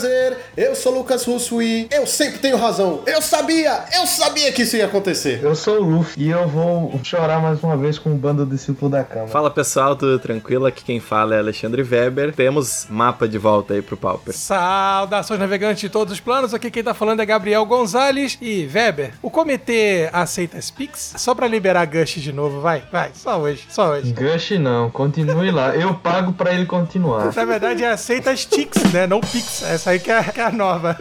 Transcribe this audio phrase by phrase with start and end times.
[0.00, 0.29] prazer.
[0.56, 3.02] Eu sou Lucas Russo e eu sempre tenho razão.
[3.06, 5.40] Eu sabia, eu sabia que isso ia acontecer.
[5.42, 8.90] Eu sou o Luffy e eu vou chorar mais uma vez com o bando discípulo
[8.90, 9.28] da cama.
[9.28, 10.66] Fala pessoal, tudo tranquilo?
[10.66, 12.34] Aqui quem fala é Alexandre Weber.
[12.34, 14.34] Temos mapa de volta aí pro Pauper.
[14.34, 19.12] Saudações navegantes de todos os planos, aqui quem tá falando é Gabriel Gonzalez e Weber.
[19.22, 21.14] O comitê aceita as Pix?
[21.16, 24.12] Só pra liberar Gush de novo, vai, vai, só hoje, só hoje.
[24.12, 25.74] Gush não, continue lá.
[25.76, 27.32] Eu pago pra ele continuar.
[27.34, 29.06] Na verdade é aceita as Tix, né?
[29.06, 29.62] Não Pix.
[29.62, 30.96] Essa aí que é, a nova.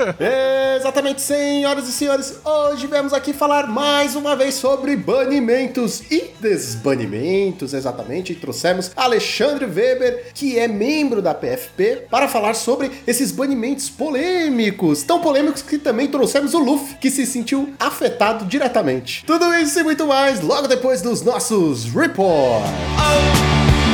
[0.78, 2.40] Exatamente, senhoras e senhores.
[2.44, 8.34] Hoje viemos aqui falar mais uma vez sobre banimentos e desbanimentos, exatamente.
[8.34, 15.04] E trouxemos Alexandre Weber, que é membro da PFP, para falar sobre esses banimentos polêmicos.
[15.04, 19.23] Tão polêmicos que também trouxemos o Luffy, que se sentiu afetado diretamente.
[19.26, 22.70] Tudo isso e muito mais logo depois dos nossos reports.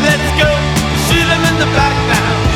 [0.02, 0.52] Let's go,
[1.08, 2.55] shoot 'em in the back now.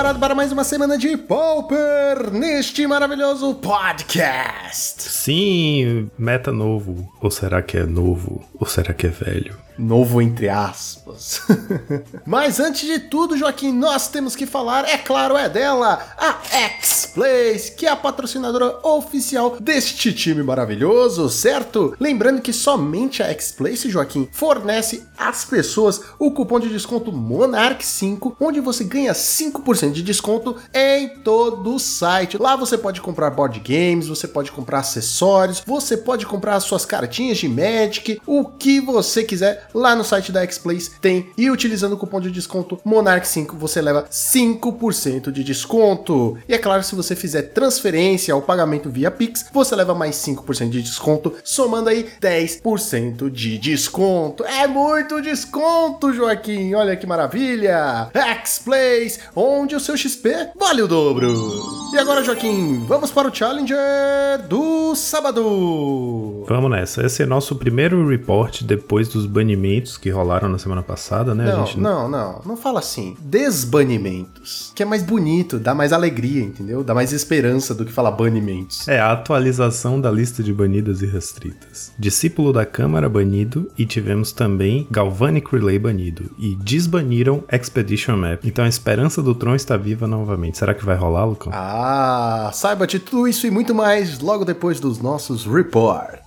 [0.00, 5.02] Preparado para mais uma semana de Pauper neste maravilhoso podcast.
[5.02, 7.12] Sim, meta novo.
[7.20, 8.42] Ou será que é novo?
[8.58, 9.54] Ou será que é velho?
[9.80, 11.40] Novo entre aspas.
[12.26, 17.72] Mas antes de tudo, Joaquim, nós temos que falar, é claro, é dela, a X-Place,
[17.72, 21.96] que é a patrocinadora oficial deste time maravilhoso, certo?
[21.98, 28.60] Lembrando que somente a X-Place, Joaquim, fornece às pessoas o cupom de desconto Monarch5, onde
[28.60, 32.36] você ganha 5% de desconto em todo o site.
[32.36, 36.84] Lá você pode comprar board games, você pode comprar acessórios, você pode comprar as suas
[36.84, 41.30] cartinhas de Magic, o que você quiser lá no site da X-Place tem.
[41.36, 46.38] E utilizando o cupom de desconto Monarch5 você leva 5% de desconto.
[46.48, 50.70] E é claro, se você fizer transferência ou pagamento via Pix, você leva mais 5%
[50.70, 54.44] de desconto, somando aí 10% de desconto.
[54.44, 56.74] É muito desconto, Joaquim.
[56.74, 58.10] Olha que maravilha.
[58.12, 61.90] X-Place, onde o seu XP vale o dobro.
[61.92, 66.44] E agora, Joaquim, vamos para o Challenger do sábado.
[66.48, 67.04] Vamos nessa.
[67.04, 69.59] Esse é nosso primeiro report depois dos banimentos
[69.96, 71.46] que rolaram na semana passada, né?
[71.46, 73.16] Não, A gente não, não, não fala assim.
[73.20, 74.72] Desbanimentos.
[74.74, 76.82] Que é mais bonito, dá mais alegria, entendeu?
[76.82, 78.86] Dá mais esperança do que falar banimentos.
[78.88, 81.92] É a atualização da lista de banidas e restritas.
[81.98, 86.30] Discípulo da Câmara banido e tivemos também Galvanic Relay banido.
[86.38, 88.44] E desbaniram Expedition Map.
[88.44, 90.58] Então a esperança do Tron está viva novamente.
[90.58, 91.52] Será que vai rolar, Lucão?
[91.54, 96.19] Ah, saiba de tudo isso e muito mais logo depois dos nossos reports.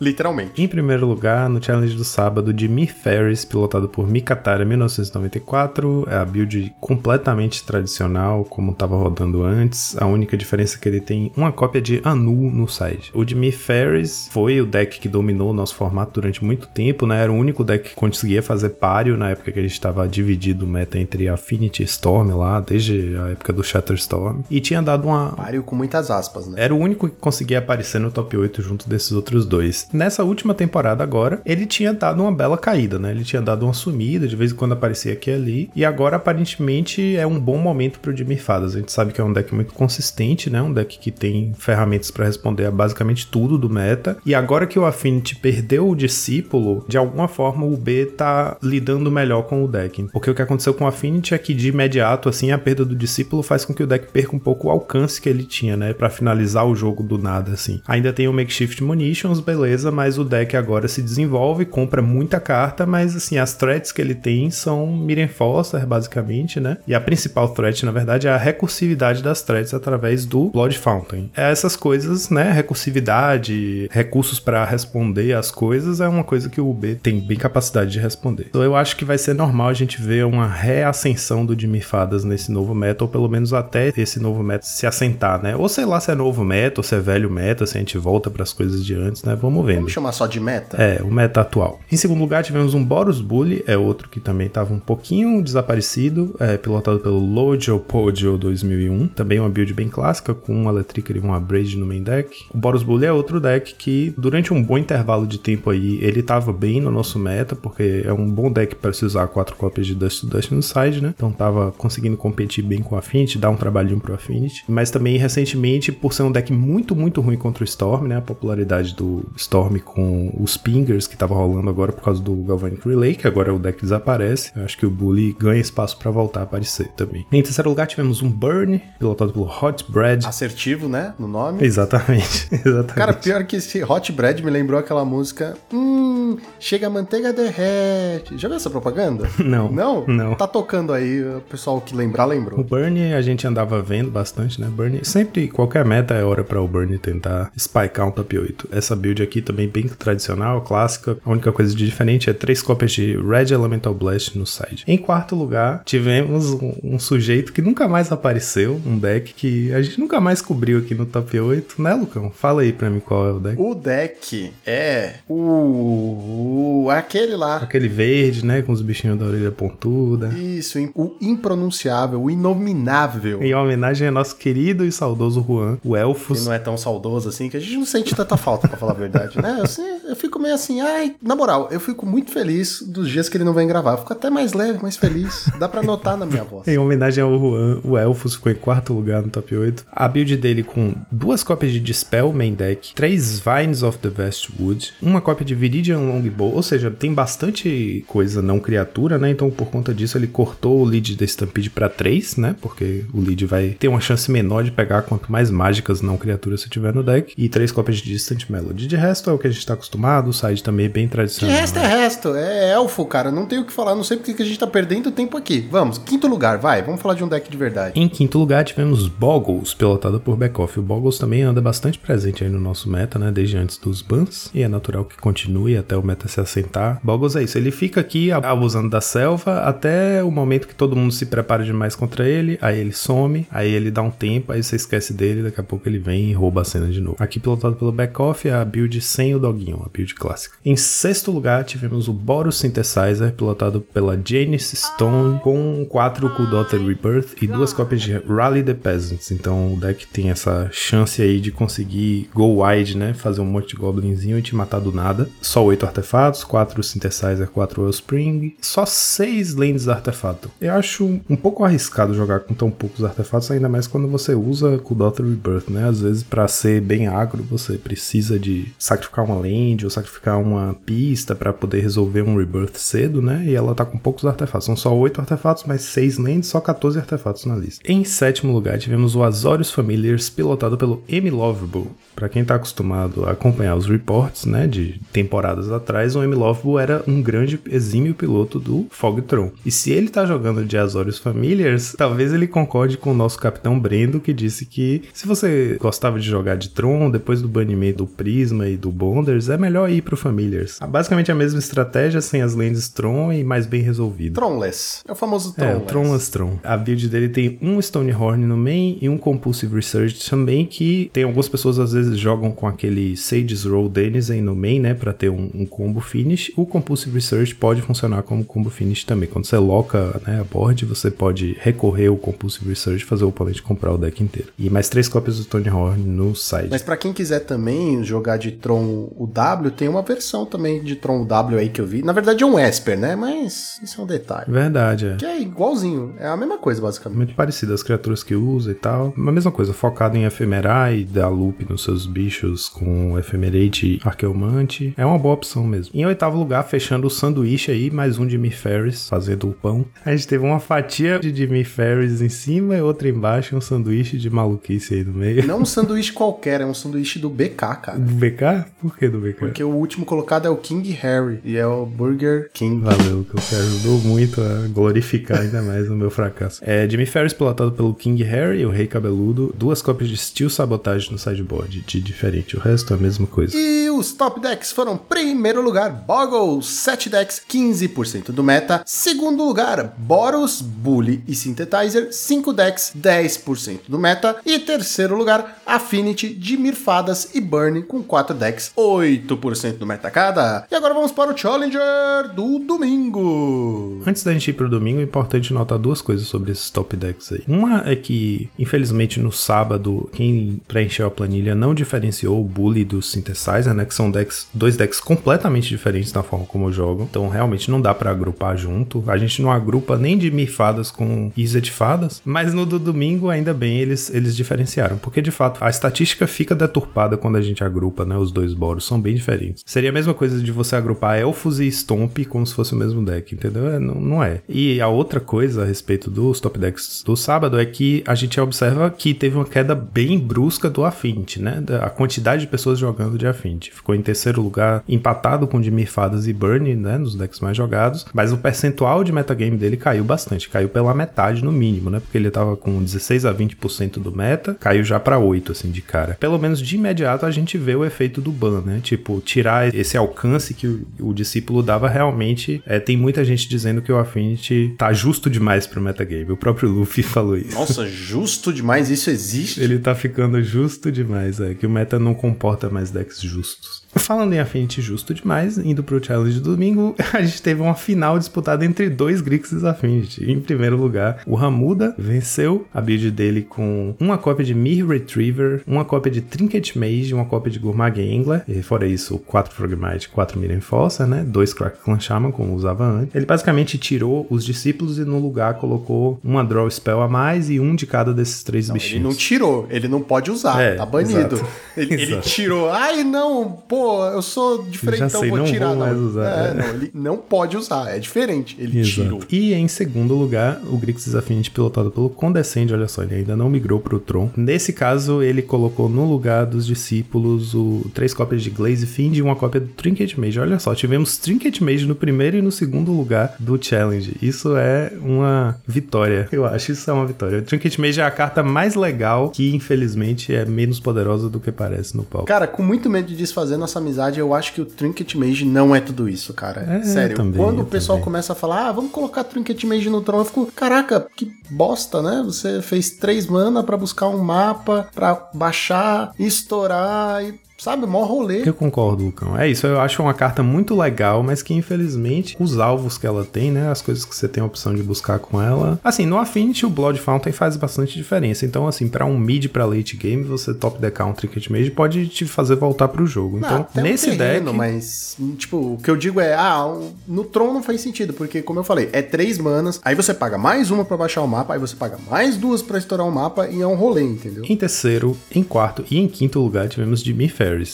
[0.00, 0.62] Literalmente.
[0.62, 6.16] Em primeiro lugar, no challenge do sábado, de Mi Ferris, pilotado por Mikatara 1994, é
[6.16, 9.96] a build completamente tradicional, como estava rodando antes.
[10.00, 13.10] A única diferença é que ele tem uma cópia de Anu no site.
[13.14, 17.06] O de Mi Ferris foi o deck que dominou o nosso formato durante muito tempo,
[17.06, 17.22] né?
[17.22, 20.64] Era o único deck que conseguia fazer páreo na época que a gente estava dividido
[20.64, 24.40] o meta entre Affinity e Storm lá, desde a época do Shatterstorm.
[24.50, 26.54] E tinha dado uma, Páreo com muitas aspas, né?
[26.56, 29.88] era o único que conseguia aparecer no top 8 junto desses outros dois.
[29.92, 33.10] Nessa última temporada agora, ele tinha dado uma bela caída, né?
[33.10, 35.70] Ele tinha dado uma sumida, de vez em quando aparecia aqui e ali.
[35.74, 38.74] E agora, aparentemente, é um bom momento pro Jimmy Fadas.
[38.74, 40.62] A gente sabe que é um deck muito consistente, né?
[40.62, 44.16] Um deck que tem ferramentas para responder a basicamente tudo do meta.
[44.24, 49.10] E agora que o Affinity perdeu o discípulo, de alguma forma o B tá lidando
[49.10, 50.06] melhor com o deck.
[50.12, 52.94] Porque o que aconteceu com o Affinity é que de imediato, assim, a perda do
[52.94, 55.92] discípulo faz com que o deck perca um pouco o alcance que ele tinha, né?
[55.92, 57.80] Pra finalizar o jogo do nada, assim.
[57.86, 62.86] Ainda tem o Makeshift Munitions, beleza, mas o deck agora se desenvolve, compra muita carta,
[62.86, 66.78] mas assim, as threats que ele tem são Miriam Foster, basicamente, né?
[66.86, 71.30] E a principal threat, na verdade, é a recursividade das threats através do Blood Fountain.
[71.36, 72.52] É essas coisas, né?
[72.52, 77.90] Recursividade, recursos para responder as coisas, é uma coisa que o UB tem bem capacidade
[77.90, 78.46] de responder.
[78.48, 82.24] Então eu acho que vai ser normal a gente ver uma reascensão do Jimmy Fadas
[82.24, 85.56] nesse novo meta, ou pelo menos até esse novo meta se assentar, né?
[85.56, 87.98] Ou sei lá se é novo meta, ou se é velho meta, se a gente
[87.98, 89.29] volta para as coisas de antes, né?
[89.34, 89.76] Vamos vendo.
[89.76, 90.76] Vamos chamar só de meta?
[90.76, 91.80] É, o meta atual.
[91.90, 96.34] Em segundo lugar, tivemos um Boros Bully, é outro que também estava um pouquinho desaparecido,
[96.38, 99.08] é, pilotado pelo Lojo Pojo 2001.
[99.08, 102.46] Também uma build bem clássica, com um Electric e um Abrade no main deck.
[102.52, 106.20] O Boros Bully é outro deck que, durante um bom intervalo de tempo aí, ele
[106.20, 109.86] estava bem no nosso meta, porque é um bom deck para se usar quatro cópias
[109.86, 111.14] de Dust to Dust no side, né?
[111.16, 114.64] Então tava conseguindo competir bem com o Affinity, dar um trabalhinho pro Affinity.
[114.68, 118.16] Mas também, recentemente, por ser um deck muito, muito ruim contra o Storm, né?
[118.16, 122.34] A popularidade do do Storm com os Pingers que tava rolando agora por causa do
[122.36, 124.52] Galvanic Relay, que agora o deck desaparece.
[124.56, 127.26] Eu acho que o Bully ganha espaço pra voltar a aparecer também.
[127.30, 130.26] Em terceiro lugar tivemos um Burn, pilotado pelo Hot Bread.
[130.26, 131.14] Assertivo, né?
[131.18, 131.64] No nome.
[131.64, 132.94] Exatamente, exatamente.
[132.94, 135.56] Cara, pior que esse Hot Bread me lembrou aquela música.
[135.72, 138.36] Hum, chega a manteiga derrete.
[138.38, 139.28] Já viu essa propaganda?
[139.38, 140.06] Não, Não?
[140.06, 140.34] não.
[140.34, 142.62] Tá tocando aí, o pessoal que lembrar O lembrou.
[142.62, 144.68] Burn a gente andava vendo bastante, né?
[144.70, 148.68] Burn, sempre, qualquer meta é hora pra o Burn tentar spikear um top 8.
[148.70, 151.18] Essa build aqui também bem tradicional, clássica.
[151.24, 154.84] A única coisa de diferente é três cópias de Red Elemental Blast no side.
[154.86, 159.82] Em quarto lugar, tivemos um, um sujeito que nunca mais apareceu, um deck que a
[159.82, 162.30] gente nunca mais cobriu aqui no top 8, né, Lucão?
[162.30, 163.60] Fala aí pra mim qual é o deck.
[163.60, 166.84] O deck é o.
[166.84, 167.56] o- aquele lá.
[167.58, 168.62] Aquele verde, né?
[168.62, 170.28] Com os bichinhos da orelha pontuda.
[170.36, 173.42] Isso, o impronunciável, o inominável.
[173.42, 176.44] Em homenagem ao nosso querido e saudoso Juan, o Que Elfos.
[176.46, 178.94] não é tão saudoso assim, que a gente não sente tanta falta, pra falar a
[178.94, 179.56] verdade, né?
[179.60, 183.28] Eu, sei- eu fico meio assim, ai, na moral, eu fico muito feliz dos dias
[183.28, 183.92] que ele não vem gravar.
[183.92, 185.48] Eu fico até mais leve, mais feliz.
[185.58, 186.66] Dá pra notar na minha voz.
[186.68, 189.84] Em homenagem ao Juan, o Elfos ficou em quarto lugar no top 8.
[189.92, 194.92] A build dele com duas cópias de Dispel main deck, três Vines of the Vestwood,
[195.02, 199.30] uma cópia de Viridian Longbow, ou seja, tem bastante coisa não criatura, né?
[199.30, 202.56] Então por conta disso ele cortou o lead da Stampede pra 3, né?
[202.60, 206.60] Porque o lead vai ter uma chance menor de pegar quanto mais mágicas não criaturas
[206.62, 207.32] você tiver no deck.
[207.36, 208.79] E três cópias de Distant Melody.
[208.86, 211.12] De resto é o que a gente tá acostumado, o side também é bem De
[211.12, 211.56] tradicional.
[211.56, 213.30] resto é resto, é elfo, cara.
[213.30, 215.66] Não tenho o que falar, não sei porque que a gente tá perdendo tempo aqui.
[215.70, 216.82] Vamos, quinto lugar, vai.
[216.82, 217.98] Vamos falar de um deck de verdade.
[217.98, 220.78] Em quinto lugar, tivemos Boggles, pilotado por Backoff.
[220.78, 223.30] O Boggles também anda bastante presente aí no nosso meta, né?
[223.30, 224.50] Desde antes dos bans.
[224.54, 227.00] E é natural que continue até o meta se assentar.
[227.02, 231.12] Boggles é isso, ele fica aqui abusando da selva até o momento que todo mundo
[231.12, 232.58] se prepara demais contra ele.
[232.60, 235.88] Aí ele some, aí ele dá um tempo, aí você esquece dele, daqui a pouco
[235.88, 237.16] ele vem e rouba a cena de novo.
[237.18, 240.56] Aqui pilotado pelo Backoff, é a build sem o doguinho, a build clássica.
[240.64, 247.42] Em sexto lugar, tivemos o Boros Synthesizer, pilotado pela Janice Stone, com 4 Kuldother Rebirth
[247.42, 249.30] e duas cópias de Rally the Peasants.
[249.30, 253.14] Então o deck tem essa chance aí de conseguir go wide, né?
[253.14, 255.28] Fazer um monte de goblinzinho e te matar do nada.
[255.40, 260.50] Só 8 artefatos, 4 Synthesizer, 4 Wellspring, só 6 lands artefato.
[260.60, 264.78] Eu acho um pouco arriscado jogar com tão poucos artefatos, ainda mais quando você usa
[264.78, 265.88] Kuldother Rebirth, né?
[265.88, 270.74] Às vezes, pra ser bem agro, você precisa de sacrificar uma land ou sacrificar uma
[270.86, 273.44] pista pra poder resolver um Rebirth cedo, né?
[273.46, 274.66] E ela tá com poucos artefatos.
[274.66, 277.80] São só 8 artefatos, mas 6 lands, só 14 artefatos na lista.
[277.90, 281.30] Em sétimo lugar, tivemos o Azorius Familiars, pilotado pelo M.
[281.30, 281.88] Lovable.
[282.20, 286.34] Pra quem tá acostumado a acompanhar os reports, né, de temporadas atrás, o M.
[286.34, 289.50] Lovable era um grande exímio piloto do Fogtron.
[289.64, 293.80] E se ele tá jogando de Azorius Familiars, talvez ele concorde com o nosso capitão
[293.80, 298.06] Brendo, que disse que se você gostava de jogar de Tron, depois do banimento do
[298.06, 300.78] Prisma e do Bonders, é melhor ir pro Familiars.
[300.86, 304.34] Basicamente a mesma estratégia, sem as lands Tron e mais bem resolvida.
[304.38, 305.02] Tronless.
[305.08, 305.82] É o famoso É, Tronless.
[305.82, 306.58] o Tronless Tron.
[306.62, 311.24] A build dele tem um Stonehorn no main e um Compulsive Research também, que tem
[311.24, 315.30] algumas pessoas às vezes jogam com aquele Sage's Roll Denizen no main, né, pra ter
[315.30, 316.52] um, um combo finish.
[316.56, 319.28] O Compulsive Research pode funcionar como combo finish também.
[319.28, 323.28] Quando você loca né, a board, você pode recorrer ao Compulsive Research e fazer o
[323.28, 324.50] oponente comprar o deck inteiro.
[324.58, 326.68] E mais três cópias do Stonehorn no side.
[326.70, 330.96] Mas pra quem quiser também jogar de Tron o W, tem uma versão também de
[330.96, 332.02] Tron W aí que eu vi.
[332.02, 333.16] Na verdade é um Esper, né?
[333.16, 334.50] Mas isso é um detalhe.
[334.50, 335.16] Verdade, é.
[335.16, 336.14] Que é igualzinho.
[336.18, 337.16] É a mesma coisa, basicamente.
[337.16, 339.12] Muito parecido as criaturas que usa e tal.
[339.16, 344.94] A mesma coisa, focado em Ephemerai, dar loop nos seus bichos com Ephemerate Arqueomante.
[344.96, 345.92] É uma boa opção mesmo.
[345.94, 349.84] Em oitavo lugar, fechando o sanduíche aí, mais um Jimmy Ferris fazendo o pão.
[350.04, 353.60] A gente teve uma fatia de Jimmy Ferris em cima e outra embaixo, e um
[353.60, 355.46] sanduíche de maluquice aí no meio.
[355.46, 357.98] Não um sanduíche qualquer, é um sanduíche do BK, cara.
[357.98, 358.70] Do BK?
[358.80, 359.38] Por que do BK?
[359.38, 362.82] Porque o último colocado é o King Harry e é o Burger King.
[362.82, 366.60] Valeu, que você ajudou muito a glorificar ainda mais o meu fracasso.
[366.64, 371.10] É Jimmy Ferris pilotado pelo King Harry, o Rei Cabeludo, duas cópias de Steel Sabotage
[371.10, 372.56] no sideboard, de diferente.
[372.56, 373.56] O resto é a mesma coisa.
[373.56, 378.82] E os top decks foram: primeiro lugar, Boggle, 7 decks, 15% do meta.
[378.86, 384.36] Segundo lugar, Boros, Bully e Synthetizer, 5 decks, 10% do meta.
[384.44, 390.66] E terceiro lugar, Affinity, de Mirfadas e Burn, com 4 decks, 8% do meta cada.
[390.70, 394.02] E agora vamos para o Challenger do domingo.
[394.06, 397.32] Antes da gente ir pro domingo, é importante notar duas coisas sobre esses top decks
[397.32, 397.42] aí.
[397.46, 402.84] Uma é que, infelizmente, no sábado, quem preencheu a planilha não não diferenciou o Bully
[402.84, 403.84] do Synthesizer, né?
[403.84, 407.06] Que são decks, dois decks completamente diferentes na forma como jogam.
[407.08, 409.04] Então realmente não dá pra agrupar junto.
[409.06, 412.20] A gente não agrupa nem de Mifadas com Isa de Fadas.
[412.24, 414.98] Mas no do domingo, ainda bem, eles, eles diferenciaram.
[414.98, 418.16] Porque de fato, a estatística fica deturpada quando a gente agrupa, né?
[418.16, 419.62] Os dois boros são bem diferentes.
[419.64, 423.04] Seria a mesma coisa de você agrupar Elfos e Stomp como se fosse o mesmo
[423.04, 423.68] deck, entendeu?
[423.70, 424.40] É, não, não é.
[424.48, 428.40] E a outra coisa a respeito dos top decks do sábado é que a gente
[428.40, 431.59] observa que teve uma queda bem brusca do Affinity, né?
[431.60, 433.72] Da- A quantidade de pessoas jogando de Affinity.
[433.72, 436.98] Ficou em terceiro lugar, empatado com Jimmy Fadas e Burn, né?
[436.98, 438.06] Nos decks mais jogados.
[438.12, 440.48] Mas o percentual de metagame dele caiu bastante.
[440.48, 442.00] Caiu pela metade no mínimo, né?
[442.00, 445.80] Porque ele tava com 16 a 20% do meta, caiu já pra 8, assim, de
[445.82, 446.16] cara.
[446.20, 448.80] Pelo menos de imediato a gente vê o efeito do ban, né?
[448.82, 452.62] Tipo, tirar esse alcance que o, o discípulo dava realmente.
[452.66, 456.30] É, tem muita gente dizendo que o Affinity tá justo demais pro metagame.
[456.32, 457.54] O próprio Luffy falou isso.
[457.54, 459.60] Nossa, justo demais, isso existe?
[459.62, 461.49] Ele tá ficando justo demais, é.
[461.54, 463.79] Que o meta não comporta mais decks justos.
[463.94, 468.18] Falando em Affinity justo demais, indo pro challenge do domingo, a gente teve uma final
[468.18, 470.30] disputada entre dois Grixis Affinity.
[470.30, 475.62] Em primeiro lugar, o Ramuda venceu a build dele com uma cópia de Mir Retriever,
[475.66, 480.08] uma cópia de Trinket Mage, uma cópia de Gourmag Angler, e fora isso, 4 Frogmite,
[480.08, 481.24] 4 Mirror Enforcer, né?
[481.26, 483.14] Dois Crack Clan Shaman, como usava antes.
[483.14, 487.58] Ele basicamente tirou os discípulos e no lugar colocou uma Draw Spell a mais e
[487.58, 488.94] um de cada desses três Não, bichinhos.
[488.94, 491.34] ele não tirou, ele não pode usar, É, tá banido.
[491.36, 491.46] exato.
[491.76, 492.28] Ele, ele Exato.
[492.28, 493.79] tirou, ai não, pô,
[494.12, 495.66] eu sou diferentão, Já sei, vou não tirar.
[495.68, 495.86] vou não.
[495.86, 496.54] mais usar, É, é.
[496.54, 499.18] não, ele não pode usar, é diferente, ele tirou.
[499.18, 499.26] Exato.
[499.34, 503.48] E em segundo lugar, o Grixis Affinity pilotado pelo Condescend, olha só, ele ainda não
[503.48, 504.30] migrou pro Tron.
[504.36, 509.22] Nesse caso, ele colocou no lugar dos discípulos o três cópias de Glaze Fiend e
[509.22, 510.38] uma cópia do Trinket Mage.
[510.40, 514.16] Olha só, tivemos Trinket Mage no primeiro e no segundo lugar do Challenge.
[514.20, 516.28] Isso é uma vitória.
[516.32, 517.38] Eu acho isso é uma vitória.
[517.38, 521.50] O Trinket Mage é a carta mais legal que, infelizmente, é menos poderosa do que
[521.52, 522.26] parece no palco.
[522.26, 525.74] Cara, com muito medo de desfazer nossa amizade, eu acho que o Trinket Mage não
[525.74, 526.62] é tudo isso, cara.
[526.62, 528.04] É, Sério, também, quando o pessoal também.
[528.04, 532.02] começa a falar, ah, vamos colocar Trinket Mage no trono, eu fico, caraca, que bosta,
[532.02, 532.22] né?
[532.24, 537.38] Você fez três mana pra buscar um mapa, pra baixar, estourar e.
[537.60, 538.42] Sabe, mó rolê.
[538.48, 539.38] Eu concordo, Lucão.
[539.38, 543.22] É isso, eu acho uma carta muito legal, mas que infelizmente os alvos que ela
[543.22, 545.78] tem, né, as coisas que você tem a opção de buscar com ela.
[545.84, 548.46] Assim, no Affinity o Blood Fountain faz bastante diferença.
[548.46, 552.08] Então, assim, pra um mid pra late game, você top deckar um Trinket Mage pode
[552.08, 553.38] te fazer voltar pro jogo.
[553.38, 556.66] Não, Então, até nesse um terreno, deck, Mas, tipo, o que eu digo é, ah,
[557.06, 560.38] no Tron não faz sentido, porque, como eu falei, é três manas, aí você paga
[560.38, 563.48] mais uma pra baixar o mapa, aí você paga mais duas pra estourar o mapa,
[563.48, 564.44] e é um rolê, entendeu?
[564.48, 567.28] Em terceiro, em quarto e em quinto lugar tivemos Jimmy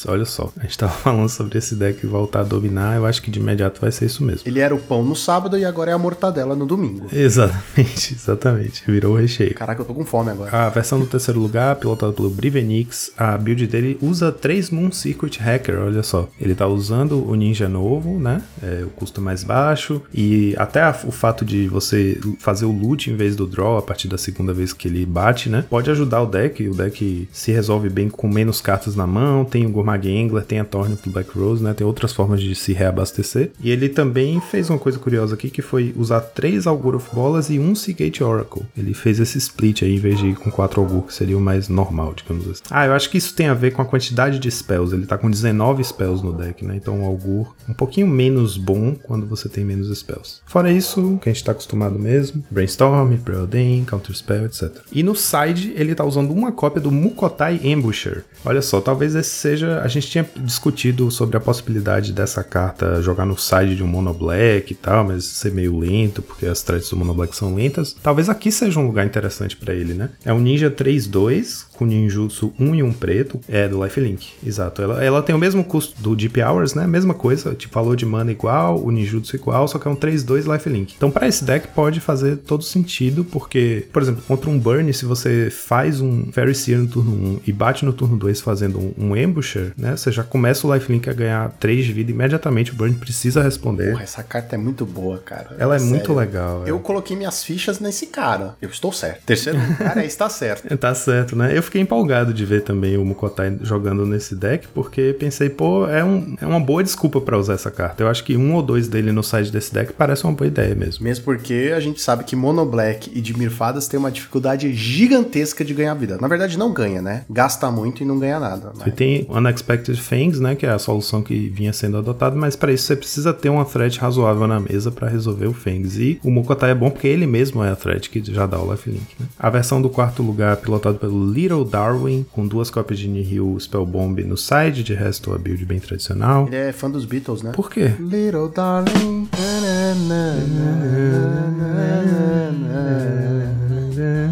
[0.08, 3.30] Olha só, a gente tava falando sobre esse deck voltar a dominar, eu acho que
[3.30, 4.42] de imediato vai ser isso mesmo.
[4.46, 7.06] Ele era o pão no sábado e agora é a mortadela no domingo.
[7.12, 8.82] Exatamente, exatamente.
[8.86, 9.54] Virou o recheio.
[9.54, 10.50] Caraca, eu tô com fome agora.
[10.66, 15.38] A versão do terceiro lugar, pilotada pelo Brivenix, a build dele usa 3 Moon Circuit
[15.40, 16.28] Hacker, olha só.
[16.40, 18.42] Ele tá usando o Ninja novo, né?
[18.62, 20.00] É, o custo mais baixo.
[20.12, 23.82] E até a- o fato de você fazer o loot em vez do draw a
[23.82, 25.64] partir da segunda vez que ele bate, né?
[25.68, 26.66] Pode ajudar o deck.
[26.68, 29.44] O deck se resolve bem com menos cartas na mão.
[29.44, 31.74] Tem o Gourmag Angler, tem a Tornip do Black Rose, né?
[31.74, 33.50] Tem outras formas de se reabastecer.
[33.60, 37.50] E ele também fez uma coisa curiosa aqui que foi usar 3 Augur of Bolas
[37.50, 38.62] e um Seagate Oracle.
[38.76, 41.40] Ele fez esse split aí em vez de ir com 4 Augur, que seria o
[41.40, 42.62] mais normal, digamos assim.
[42.70, 44.94] Ah, eu acho que isso tem a ver com a quantidade de spells.
[44.94, 46.76] Ele tá com 19 spells no deck, né?
[46.76, 50.40] Então o Augur um pouquinho menos bom quando você tem menos spells.
[50.46, 54.70] Fora isso, que a gente tá acostumado mesmo: Brainstorm, Preordain, Counterspell, etc.
[54.92, 58.24] E no side, ele tá usando uma cópia do Mukotai Ambusher.
[58.44, 59.55] Olha só, talvez esse seja.
[59.64, 64.12] A gente tinha discutido sobre a possibilidade dessa carta jogar no side de um Mono
[64.12, 67.96] Black e tal, mas ser meio lento, porque as threads do Mono Black são lentas.
[68.02, 70.10] Talvez aqui seja um lugar interessante pra ele, né?
[70.24, 73.40] É um Ninja 3-2, com ninjutsu 1 e 1 preto.
[73.48, 74.28] É, do Lifelink.
[74.44, 74.82] Exato.
[74.82, 76.86] Ela, ela tem o mesmo custo do Deep Hours, né?
[76.86, 77.54] Mesma coisa.
[77.54, 80.94] Tipo, valor de mana igual, o ninjutsu igual, só que é um 3-2 Lifelink.
[80.96, 85.04] Então, pra esse deck pode fazer todo sentido, porque, por exemplo, contra um Burn, se
[85.04, 88.94] você faz um Fairy Seer no turno 1 e bate no turno 2 fazendo um,
[88.98, 89.96] um Ambusher, né?
[89.96, 92.72] Você já começa o Lifelink a ganhar 3 de vida imediatamente.
[92.72, 93.90] O Burn precisa responder.
[93.92, 95.56] Porra, essa carta é muito boa, cara.
[95.58, 95.94] Ela é Sério.
[95.94, 96.64] muito legal.
[96.66, 96.70] é.
[96.70, 98.54] Eu coloquei minhas fichas nesse cara.
[98.60, 99.22] Eu estou certo.
[99.24, 100.66] Terceiro lugar é está certo.
[100.76, 101.56] Tá certo, né?
[101.56, 106.04] Eu fiquei empolgado de ver também o Mukotai jogando nesse deck, porque pensei, pô, é,
[106.04, 108.02] um, é uma boa desculpa pra usar essa carta.
[108.02, 110.74] Eu acho que um ou dois dele no side desse deck parece uma boa ideia
[110.74, 111.04] mesmo.
[111.04, 115.64] Mesmo porque a gente sabe que Mono Black e Dimir Fadas tem uma dificuldade gigantesca
[115.64, 116.18] de ganhar vida.
[116.20, 117.24] Na verdade, não ganha, né?
[117.28, 118.72] Gasta muito e não ganha nada.
[118.74, 118.94] E Mas...
[118.94, 122.72] tem, tem Unexpected Things, né, que é a solução que vinha sendo adotada, mas para
[122.72, 125.98] isso você precisa ter uma threat razoável na mesa para resolver o Fangs.
[125.98, 128.70] E o Mokotai é bom porque ele mesmo é a threat que já dá o
[128.70, 129.26] lifelink, né?
[129.38, 134.22] A versão do quarto lugar pilotado pelo Little Darwin, com duas cópias de Nihil Spellbomb
[134.24, 136.46] no side, de resto a build bem tradicional.
[136.46, 137.52] Ele é fã dos Beatles, né?
[137.52, 137.94] Por quê?
[137.98, 139.28] Little darling.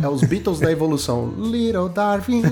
[0.02, 1.33] É os Beatles da evolução.
[1.38, 2.42] Little Darwin.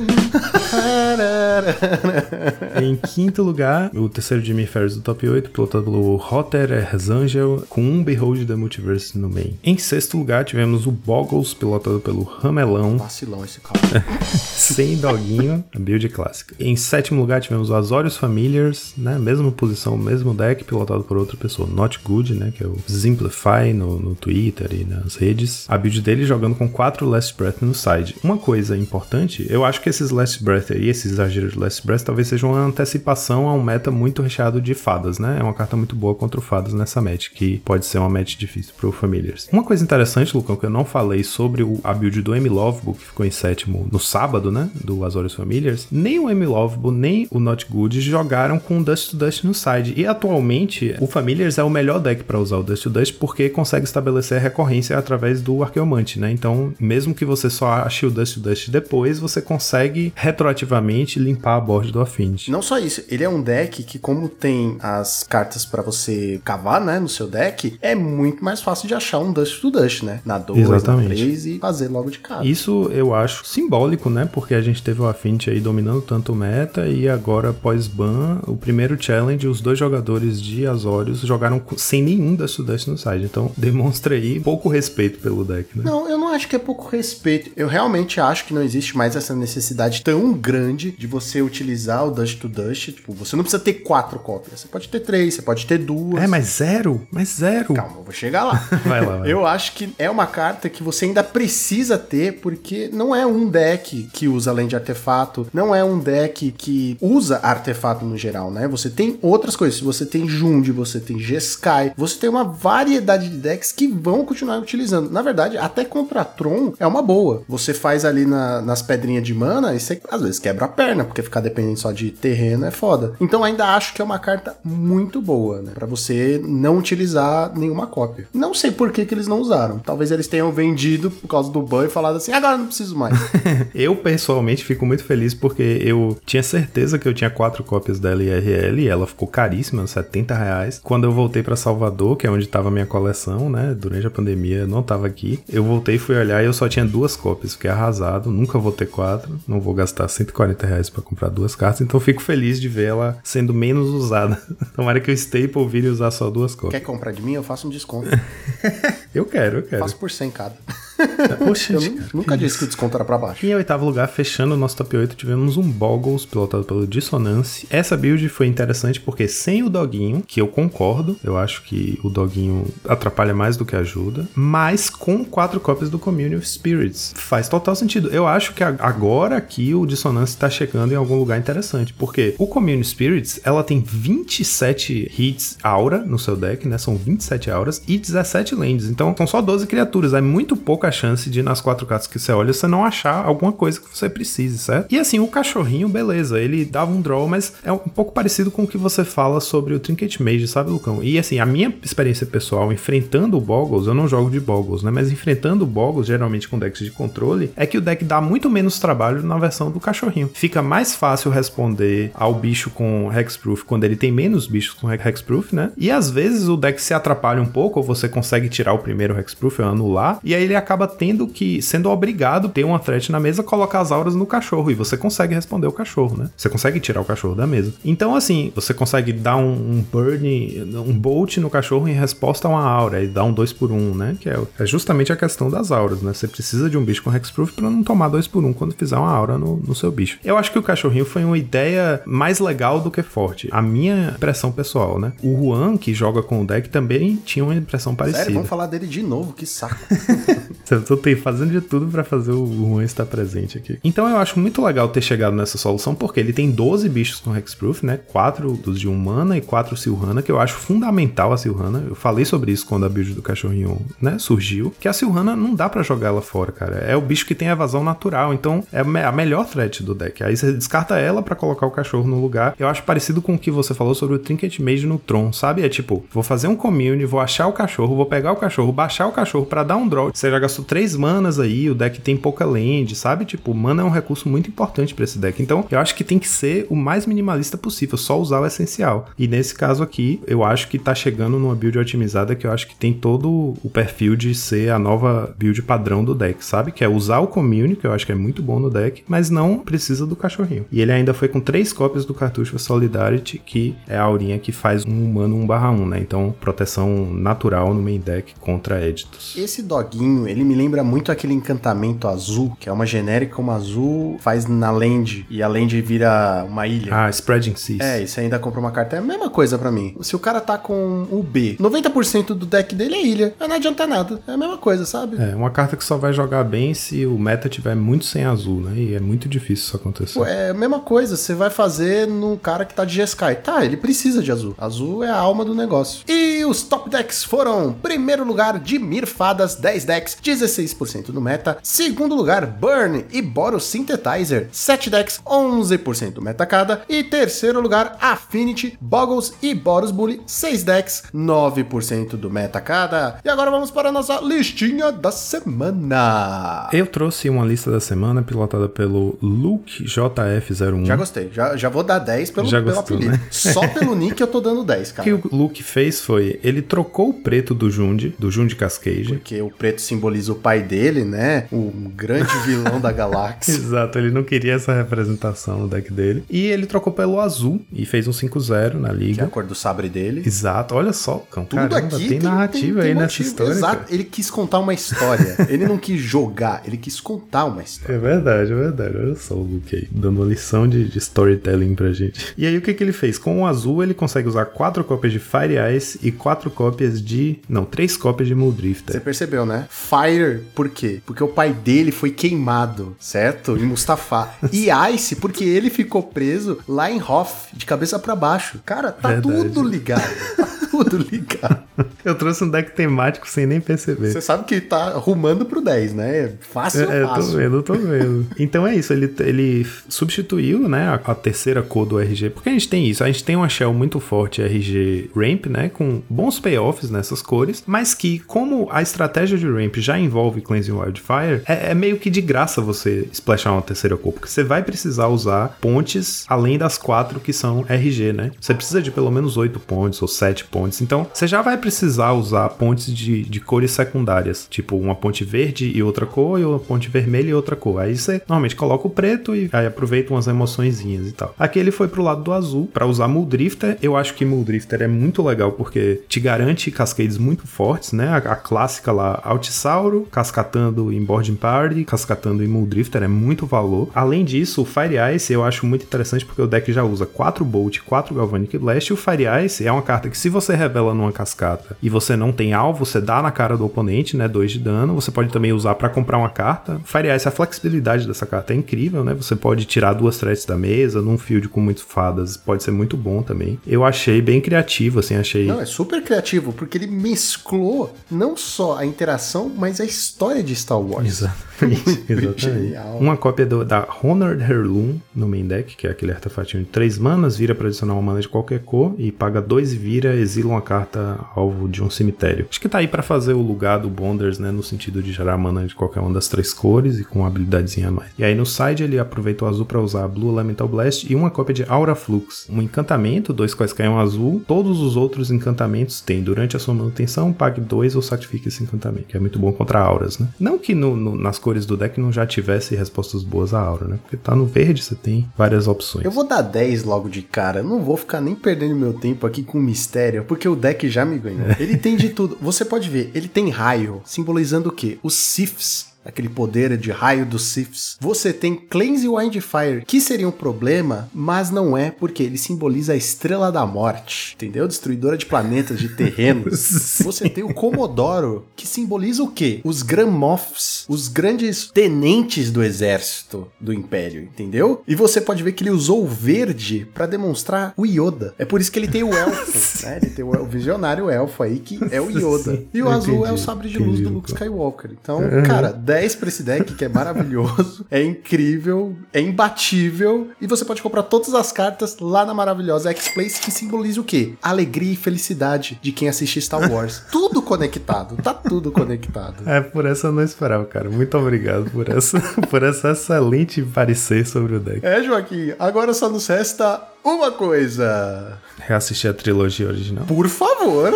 [2.83, 7.83] Em quinto lugar, o terceiro Jimmy Ferris do top 8, pilotado pelo Rotter Erzangel, com
[7.83, 9.59] um Behold the Multiverse no main.
[9.63, 14.05] Em sexto lugar, tivemos o Boggles, pilotado pelo Ramelão, Vacilão esse cara.
[14.35, 16.55] sem doguinho, a build clássica.
[16.59, 19.19] Em sétimo lugar, tivemos o Azorius Familiars, né?
[19.19, 21.69] Mesma posição, mesmo deck, pilotado por outra pessoa.
[21.69, 22.53] Not Good, né?
[22.57, 25.67] Que é o Simplify no, no Twitter e nas redes.
[25.69, 28.17] A build dele jogando com quatro Last Breath no side.
[28.23, 32.03] Uma coisa importante, eu acho que esses Last Breath aí, esse exagero de Last Breath,
[32.03, 35.37] talvez seja uma antecipação a um meta muito recheado de fadas, né?
[35.41, 38.37] É uma carta muito boa contra o fadas nessa match, que pode ser uma match
[38.37, 39.49] difícil pro Familiars.
[39.53, 42.99] Uma coisa interessante, Lucão, que eu não falei sobre o, a build do M Lovebook,
[42.99, 44.71] que ficou em sétimo no sábado, né?
[44.75, 45.87] Do Azorius Familiars.
[45.91, 49.95] Nem o M Lovebook, nem o Not Good jogaram com Dust to Dust no side.
[49.97, 53.49] E atualmente, o Familiars é o melhor deck para usar o Dust to Dust porque
[53.49, 56.31] consegue estabelecer a recorrência através do Arqueomante, né?
[56.31, 61.57] Então, mesmo que você só ache o Dust to Dust depois, você consegue retroativamente limpar
[61.57, 62.51] a board do Affinity.
[62.51, 66.83] Não só isso, ele é um deck que, como tem as cartas pra você cavar,
[66.83, 70.21] né, no seu deck, é muito mais fácil de achar um Dust to Dust, né?
[70.23, 71.23] Na 2, na Exatamente.
[71.23, 72.45] 3 e fazer logo de cara.
[72.45, 74.29] Isso eu acho simbólico, né?
[74.31, 78.55] Porque a gente teve o Affinity aí dominando tanto o meta e agora pós-ban, o
[78.55, 83.25] primeiro challenge, os dois jogadores de Azorius jogaram sem nenhum Dust to Dust no side.
[83.25, 85.85] Então demonstra aí pouco respeito pelo deck, né?
[85.87, 87.51] Não, eu não acho que é pouco respeito.
[87.57, 92.11] Eu realmente acho que não existe mais essa necessidade tão grande de você utilizar o
[92.11, 92.93] Dust to Dust.
[92.93, 94.61] Tipo, você não precisa ter quatro cópias.
[94.61, 96.23] Você pode ter três, você pode ter duas.
[96.23, 97.07] É, mas zero?
[97.11, 97.75] Mas zero.
[97.75, 98.69] Calma, eu vou chegar lá.
[98.85, 99.33] Vai lá, vai.
[99.33, 103.49] Eu acho que é uma carta que você ainda precisa ter, porque não é um
[103.49, 108.51] deck que usa além de artefato, não é um deck que usa artefato no geral,
[108.51, 108.67] né?
[108.69, 109.81] Você tem outras coisas.
[109.81, 114.59] Você tem Jund, você tem Jeskai, você tem uma variedade de decks que vão continuar
[114.59, 115.11] utilizando.
[115.11, 117.43] Na verdade, até contra Tron é uma boa.
[117.49, 121.05] Você faz ali na- nas pedrinhas de mana e você às vezes quebra a perna,
[121.05, 123.13] porque ficar dependendo só de terreno é foda.
[123.21, 125.73] Então ainda acho que é uma carta muito boa, né?
[125.75, 128.27] Pra você não utilizar nenhuma cópia.
[128.35, 129.79] Não sei por que, que eles não usaram.
[129.79, 133.15] Talvez eles tenham vendido por causa do ban e falado assim, agora não preciso mais.
[133.75, 138.23] Eu pessoalmente fico muito feliz porque eu tinha certeza que eu tinha quatro cópias dela
[138.23, 140.81] IRL e ela ficou caríssima, 70 reais.
[140.83, 143.75] Quando eu voltei pra Salvador, que é onde tava a minha coleção, né?
[143.79, 145.41] Durante a pandemia eu não tava aqui.
[145.49, 147.55] Eu voltei, fui olhar e eu só tinha duas cópias.
[147.55, 149.39] Fiquei arrasado, nunca vou ter quatro.
[149.47, 151.81] Não vou gastar 140 reais pra comprar duas cartas.
[151.81, 154.41] Então fico feliz de ver ela sendo menos usada.
[154.75, 156.83] Tomara que o Staple vire usar só duas Quer cópias.
[156.83, 157.35] comprar de mim?
[157.35, 158.09] Eu faço um desconto.
[159.15, 159.83] Eu quero, eu quero.
[159.83, 160.55] faço por 100 cada.
[161.39, 163.45] Poxa, Eu cara, nu- nunca disse que o desconto era pra baixo.
[163.45, 167.67] Em oitavo lugar, fechando o nosso top 8, tivemos um Boggles pilotado pelo Dissonance.
[167.71, 172.09] Essa build foi interessante porque sem o doguinho, que eu concordo, eu acho que o
[172.11, 177.13] doguinho atrapalha mais do que ajuda, mas com quatro cópias do Community of Spirits.
[177.17, 178.09] Faz total sentido.
[178.11, 182.47] Eu acho que agora aqui o Dissonance tá chegando em algum lugar interessante, porque o
[182.47, 186.79] Community Spirits, ela tem 27 hits aura no seu deck, né?
[186.79, 188.87] São 27 auras e 17 lands.
[188.89, 190.15] Então são só 12 criaturas.
[190.15, 193.53] É muito pouca chance de nas quatro cartas que você olha você não achar alguma
[193.53, 194.93] coisa que você precise, certo?
[194.93, 198.65] E assim, o cachorrinho, beleza, ele dava um draw, mas é um pouco parecido com
[198.65, 201.03] o que você fala sobre o Trinket Mage, sabe, Lucão?
[201.03, 204.91] E assim, a minha experiência pessoal enfrentando o Boggles, eu não jogo de Boggles, né?
[204.91, 208.51] Mas enfrentando o Boggles, geralmente com decks de controle, é que o deck dá muito
[208.51, 210.31] menos trabalho na versão do cachorrinho.
[210.35, 215.55] Fica mais fácil responder ao bicho com Hexproof quando ele tem menos bichos com Hexproof,
[215.55, 215.71] né?
[215.77, 219.19] E às vezes o deck se atrapalha um pouco, ou você consegue tirar o primeiro
[219.19, 223.21] Hexproof anular, e aí ele acaba tendo que, sendo obrigado a ter uma threat na
[223.21, 226.31] mesa, colocar as auras no cachorro, e você consegue responder o cachorro, né?
[226.37, 227.73] Você consegue tirar o cachorro da mesa.
[227.85, 232.51] Então, assim, você consegue dar um, um burn, um bolt no cachorro em resposta a
[232.51, 234.17] uma aura, e dar um 2 por 1 um, né?
[234.21, 236.13] Que é, é justamente a questão das auras, né?
[236.13, 238.75] Você precisa de um bicho com Hexproof para não tomar 2 por 1 um quando
[238.75, 240.19] fizer uma aura no, no seu bicho.
[240.25, 243.49] Eu acho que o cachorrinho foi uma ideia mais legal do que forte.
[243.51, 245.13] A minha impressão pessoal, né?
[245.23, 248.25] O Juan, que joga com o deck, também tinha uma impressão parecida.
[248.25, 249.77] Sério, vamos falar dele de novo, que saco.
[250.71, 253.79] Eu tô fazendo de tudo pra fazer o Juan estar presente aqui.
[253.85, 257.37] Então eu acho muito legal ter chegado nessa solução, porque ele tem 12 bichos com
[257.37, 257.99] Hexproof, né?
[258.09, 261.85] 4 dos de Humana e 4 Silhana, que eu acho fundamental a Silhana.
[261.89, 264.73] Eu falei sobre isso quando a build do cachorrinho, né, surgiu.
[264.81, 266.77] Que a Silhana não dá pra jogar ela fora, cara.
[266.77, 269.95] É o bicho que tem evasão natural, então é a me- a melhor threat do
[269.95, 270.23] deck.
[270.25, 272.55] Aí você descarta ela pra colocar o cachorro no lugar.
[272.59, 275.63] Eu acho parecido com o que você falou sobre o Trinket Mage no Tron, sabe?
[275.65, 279.07] É tipo, vou fazer um commune, vou achar o cachorro, vou pegar o cachorro, baixar
[279.07, 280.11] o cachorro pra dar um draw.
[280.13, 283.25] Você já gastou três manas aí, o deck tem pouca land, sabe?
[283.25, 285.43] Tipo, mana é um recurso muito importante pra esse deck.
[285.43, 289.09] Então, eu acho que tem que ser o mais minimalista possível, só usar o essencial.
[289.19, 292.69] E nesse caso aqui, eu acho que tá chegando numa build otimizada que eu acho
[292.69, 296.71] que tem todo o perfil de ser a nova build padrão do deck, sabe?
[296.71, 299.31] Que é usar o commune, que eu acho que é muito bom no deck, mas
[299.31, 300.67] não precisa do cachorrinho.
[300.71, 304.53] E ele ainda foi com três cópias do cartucho Solidarity, que é a aurinha que
[304.53, 305.99] faz um humano 1/1, né?
[306.01, 309.35] Então, proteção natural no main deck contra Editos.
[309.37, 314.17] Esse doguinho, ele me lembra muito aquele encantamento azul, que é uma genérica, uma azul
[314.21, 316.95] faz na land e a land vira uma ilha.
[316.95, 317.81] Ah, Spreading Seas.
[317.81, 319.97] É, e você ainda compra uma carta, é a mesma coisa pra mim.
[320.01, 323.87] Se o cara tá com o B, 90% do deck dele é ilha, não adianta
[323.87, 324.21] nada.
[324.27, 325.17] É a mesma coisa, sabe?
[325.23, 328.61] É, uma carta que só vai jogar bem se o meta tiver muito sem azul,
[328.61, 328.73] né?
[328.77, 330.19] E é muito difícil isso acontecer.
[330.19, 333.37] Pô, é a mesma coisa, você vai fazer no cara que tá de Jeskai.
[333.37, 334.55] Tá, ele precisa de azul.
[334.59, 336.05] Azul é a alma do negócio.
[336.09, 341.59] E os top decks foram: primeiro lugar, de Mirfadas, 10 decks, 16% do meta.
[341.63, 346.83] Segundo lugar, Burn e Boros Synthetizer, 7 decks, 11% do meta cada.
[346.89, 353.19] E terceiro lugar, Affinity, Boggles e Boros Bully, 6 decks, 9% do meta cada.
[353.25, 356.69] E agora vamos para a nossa listinha da semana.
[356.73, 360.85] Eu trouxe uma lista da semana pilotada pelo Luke JF01.
[360.87, 361.31] Já gostei.
[361.33, 363.17] Já, já vou dar 10 pelo, Já pelo gostou, apelido.
[363.17, 363.23] né?
[363.31, 365.05] Só pelo nick eu tô dando 10, O cara.
[365.05, 369.09] que o Luke fez foi, ele trocou o preto do Jundi, do Jundi Cascade.
[369.09, 371.47] Porque o preto simboliza o pai dele, né?
[371.53, 373.53] O grande vilão da galáxia.
[373.55, 376.25] Exato, ele não queria essa representação no deck dele.
[376.31, 379.27] E ele trocou pelo azul e fez um 5-0 na Que é a liga.
[379.29, 380.23] cor do sabre dele.
[380.25, 381.45] Exato, olha só, cão.
[381.45, 383.29] Tudo Caramba, aqui tem narrativa aí nessa motivo.
[383.29, 383.51] história.
[383.53, 383.77] Exato.
[383.77, 383.87] cara.
[383.91, 385.37] Ele quis contar uma história.
[385.49, 387.95] ele não quis jogar, ele quis contar uma história.
[387.95, 388.97] É verdade, é verdade.
[388.97, 392.35] Olha só o Luke aí, dando uma lição de, de storytelling pra gente.
[392.37, 393.19] E aí, o que, que ele fez?
[393.19, 397.39] Com o azul, ele consegue usar quatro cópias de Fire Ice e quatro cópias de.
[397.49, 399.01] Não, três cópias de Você Muldrifter.
[399.01, 399.67] percebeu, né?
[399.71, 400.12] Fire,
[400.55, 401.01] por quê?
[401.05, 403.57] Porque o pai dele foi queimado, certo?
[403.57, 404.29] Em Mustafa.
[404.53, 408.61] E Ice, porque ele ficou preso lá em Hoth, de cabeça pra baixo.
[408.65, 409.49] Cara, tá Verdade.
[409.49, 410.03] tudo ligado.
[410.73, 411.63] Tudo ligado.
[412.05, 414.11] Eu trouxe um deck temático sem nem perceber.
[414.11, 416.33] Você sabe que tá rumando pro 10, né?
[416.41, 417.37] Fácil, É, eu tô fácil.
[417.37, 418.27] vendo, eu tô vendo.
[418.39, 422.53] Então é isso, ele, ele substituiu, né, a, a terceira cor do RG, porque a
[422.53, 426.41] gente tem isso, a gente tem uma shell muito forte RG Ramp, né, com bons
[426.41, 431.71] payoffs nessas cores, mas que, como a estratégia de Ramp já envolve Cleansing Wildfire, é,
[431.71, 435.59] é meio que de graça você splashar uma terceira cor, porque você vai precisar usar
[435.61, 438.31] pontes além das quatro que são RG, né?
[438.41, 442.13] Você precisa de pelo menos oito pontes ou sete pontes, então você já vai precisar
[442.13, 446.59] usar pontes de, de cores secundárias, tipo uma ponte verde e outra cor, e uma
[446.59, 447.81] ponte vermelha e outra cor.
[447.81, 451.35] Aí você normalmente coloca o preto e aí aproveita umas emoçõezinhas e tal.
[451.39, 453.77] Aqui ele foi pro lado do azul para usar Muldrifter.
[453.83, 458.09] Eu acho que Muldrifter é muito legal porque te garante cascades muito fortes, né?
[458.09, 463.91] A, a clássica lá, Altisauro, cascatando em Boarding Party, cascatando em Muldrifter é muito valor.
[463.95, 467.45] Além disso, o Fire Ice eu acho muito interessante porque o deck já usa 4
[467.45, 470.95] Bolt, 4 Galvanic Blast e o Fire Ice é uma carta que se você revela
[470.95, 474.29] numa cascata e você não tem alvo, você dá na cara do oponente, né?
[474.29, 474.95] 2 de dano.
[474.95, 476.81] Você pode também usar para comprar uma carta.
[476.85, 479.15] Fire Ice, a flexibilidade dessa carta é incrível, né?
[479.15, 482.97] Você pode tirar duas threats da mesa num field com muitas fadas, pode ser muito
[482.97, 483.59] bom também.
[483.67, 485.47] Eu achei bem criativo, assim, achei.
[485.47, 490.55] Não, é super criativo, porque ele mesclou não só a interação, mas a história de
[490.55, 491.07] Star Wars.
[491.07, 492.05] Exatamente.
[492.13, 492.75] exatamente.
[492.99, 496.99] Uma cópia do- da Honored Heirloom no main deck, que é aquele artefatinho de 3
[496.99, 500.42] manas, vira para adicionar uma mana de qualquer cor e paga 2 e vira, exila
[500.47, 502.47] uma carta alvo de um cemitério.
[502.49, 505.37] Acho que tá aí para fazer o lugar do Bonders, né, no sentido de gerar
[505.39, 508.11] mana de qualquer uma das três cores e com uma habilidadezinha a mais.
[508.19, 511.31] E aí no side ele aproveita o azul para usar Blue Elemental Blast e uma
[511.31, 514.43] cópia de Aura Flux, um encantamento, dois quais caem um azul.
[514.47, 519.07] Todos os outros encantamentos têm durante a sua manutenção, pague 2 ou sacrifique esse encantamento,
[519.07, 520.29] que é muito bom contra auras, né?
[520.39, 523.87] Não que no- no- nas cores do deck não já tivesse respostas boas à aura,
[523.87, 523.99] né?
[524.03, 526.05] Porque tá no verde, você tem várias opções.
[526.05, 527.63] Eu vou dar 10 logo de cara.
[527.63, 531.19] Não vou ficar nem perdendo meu tempo aqui com mistério, porque o deck já me
[531.19, 531.47] ganhou.
[531.61, 532.39] Ele tem de tudo.
[532.41, 534.99] Você pode ver, ele tem raio, simbolizando o quê?
[535.03, 535.92] Os Siths.
[536.05, 541.51] Aquele poder de raio dos Siths, você tem Cleanse Windfire, que seria um problema, mas
[541.51, 544.67] não é porque ele simboliza a estrela da morte, entendeu?
[544.67, 546.99] Destruidora de planetas, de terrenos.
[547.05, 549.61] você tem o Comodoro, que simboliza o quê?
[549.65, 554.83] Os Grand Moffs, os grandes tenentes do exército do Império, entendeu?
[554.87, 558.35] E você pode ver que ele usou o verde pra demonstrar o Yoda.
[558.39, 559.99] É por isso que ele tem o elfo, né?
[560.03, 562.65] Ele tem o, visionário elfo aí, que é o Yoda.
[562.73, 563.41] E o azul é o entendi.
[563.41, 564.33] sabre de luz Entendi, do Luke.
[564.33, 564.91] Skywalker.
[565.01, 570.65] Então, cara, 10 pra esse deck, que é maravilhoso, é incrível, é imbatível, e você
[570.65, 574.33] pode comprar todas as cartas lá na maravilhosa X-Place, que simboliza o quê?
[574.43, 577.03] Alegria e felicidade de quem assiste Star Wars.
[577.13, 579.47] tudo conectado, tá tudo conectado.
[579.47, 580.89] É, por essa eu não esperava, cara.
[580.89, 584.81] Muito obrigado por essa, por essa excelente parecer sobre o deck.
[584.85, 588.39] É, Joaquim, agora só nos resta uma coisa.
[588.61, 590.07] Reassistir a trilogia original.
[590.07, 590.95] Por favor.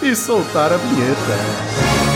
[0.00, 2.15] e soltar a vinheta.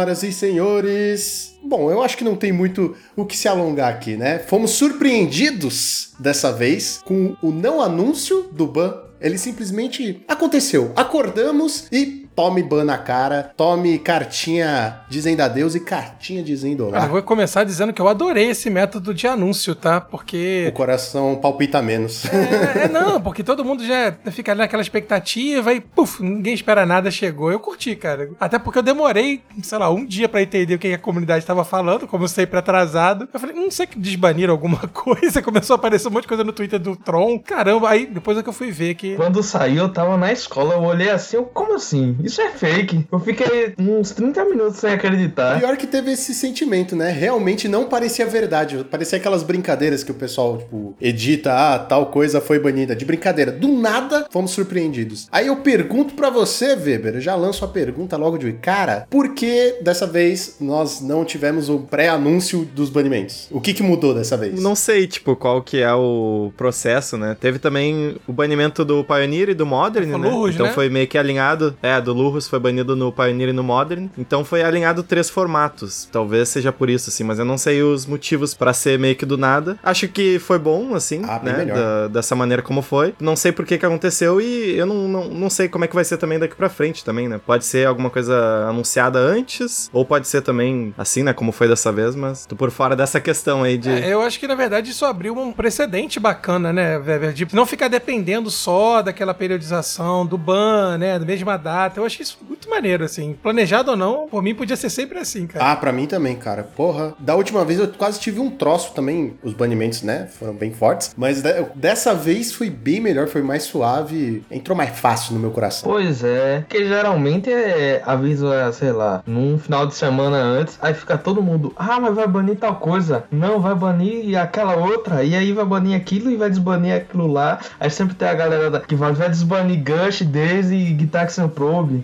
[0.00, 1.54] Senhoras e senhores.
[1.62, 4.38] Bom, eu acho que não tem muito o que se alongar aqui, né?
[4.38, 8.94] Fomos surpreendidos dessa vez com o não anúncio do ban.
[9.20, 10.92] Ele simplesmente aconteceu.
[10.96, 17.06] Acordamos e tome ban na cara, tome cartinha dizendo adeus e cartinha dizendo Eu olá.
[17.06, 19.98] vou começar dizendo que eu adorei esse método de anúncio, tá?
[19.98, 20.70] O Porque.
[20.74, 22.24] coração palpita menos.
[22.26, 26.86] É, é, não, porque todo mundo já fica ali naquela expectativa e, puf, ninguém espera
[26.86, 27.50] nada, chegou.
[27.52, 28.30] Eu curti, cara.
[28.40, 31.64] Até porque eu demorei, sei lá, um dia pra entender o que a comunidade tava
[31.64, 33.28] falando, como sempre atrasado.
[33.32, 35.42] Eu falei, não sei que desbaniram alguma coisa.
[35.42, 37.38] Começou a aparecer um monte de coisa no Twitter do Tron.
[37.38, 39.16] Caramba, aí depois é que eu fui ver que.
[39.16, 42.16] Quando saiu, eu tava na escola, eu olhei assim, eu, como assim?
[42.24, 43.06] Isso é fake.
[43.10, 45.58] Eu fiquei uns 30 minutos sem acreditar.
[45.58, 47.10] Pior que teve esse sentimento, né?
[47.10, 48.84] Realmente não parecia verdade.
[48.90, 52.94] Parecia aquelas brincadeiras que o pessoal, tipo, edita, ah, tal coisa foi banida.
[52.94, 53.52] De brincadeira.
[53.52, 55.28] Do nada, fomos surpreendidos.
[55.30, 59.34] Aí eu pergunto pra você, Weber, eu já lanço a pergunta logo de cara, por
[59.34, 63.48] que dessa vez nós não tivemos o pré-anúncio dos banimentos?
[63.50, 64.60] O que que mudou dessa vez?
[64.60, 67.36] Não sei, tipo, qual que é o processo, né?
[67.38, 70.28] Teve também o banimento do Pioneer e do Modern, Foi né?
[70.28, 70.72] Lurrus, então né?
[70.72, 71.76] foi meio que alinhado.
[71.82, 74.08] É, do Lurrus foi banido no Pioneer e no Modern.
[74.18, 76.08] Então foi alinhado três formatos.
[76.10, 79.26] Talvez seja por isso, assim, mas eu não sei os motivos pra ser meio que
[79.26, 79.78] do nada.
[79.82, 81.64] Acho que foi bom, assim, Ah, né?
[81.66, 83.14] Da- dessa maneira como foi.
[83.20, 85.94] Não sei por que que aconteceu e eu não, não, não sei como é que
[85.94, 87.40] vai ser também daqui pra frente também, né?
[87.44, 91.32] Pode ser alguma coisa anunciada antes, ou pode ser também assim, né?
[91.32, 93.90] Como foi dessa vez, mas tô por fora dessa questão aí de.
[93.90, 97.32] É, eu acho que na verdade isso abriu um precedente bacana, né, Weber?
[97.32, 101.99] De não ficar dependendo só daquela periodização do ban, né, da mesma data.
[102.00, 103.34] Eu achei isso muito maneiro, assim.
[103.42, 105.72] Planejado ou não, por mim podia ser sempre assim, cara.
[105.72, 106.62] Ah, pra mim também, cara.
[106.62, 107.14] Porra.
[107.18, 109.34] Da última vez eu quase tive um troço também.
[109.42, 110.28] Os banimentos, né?
[110.38, 111.12] Foram bem fortes.
[111.16, 114.42] Mas de- dessa vez foi bem melhor, foi mais suave.
[114.50, 115.90] Entrou mais fácil no meu coração.
[115.90, 120.94] Pois é, porque geralmente é aviso, é, sei lá, num final de semana antes, aí
[120.94, 125.34] fica todo mundo, ah, mas vai banir tal coisa, não, vai banir aquela outra, e
[125.34, 127.58] aí vai banir aquilo e vai desbanir aquilo lá.
[127.78, 131.48] Aí sempre tem a galera que vai, vai desbanir Gush, Daisy e Gitaxian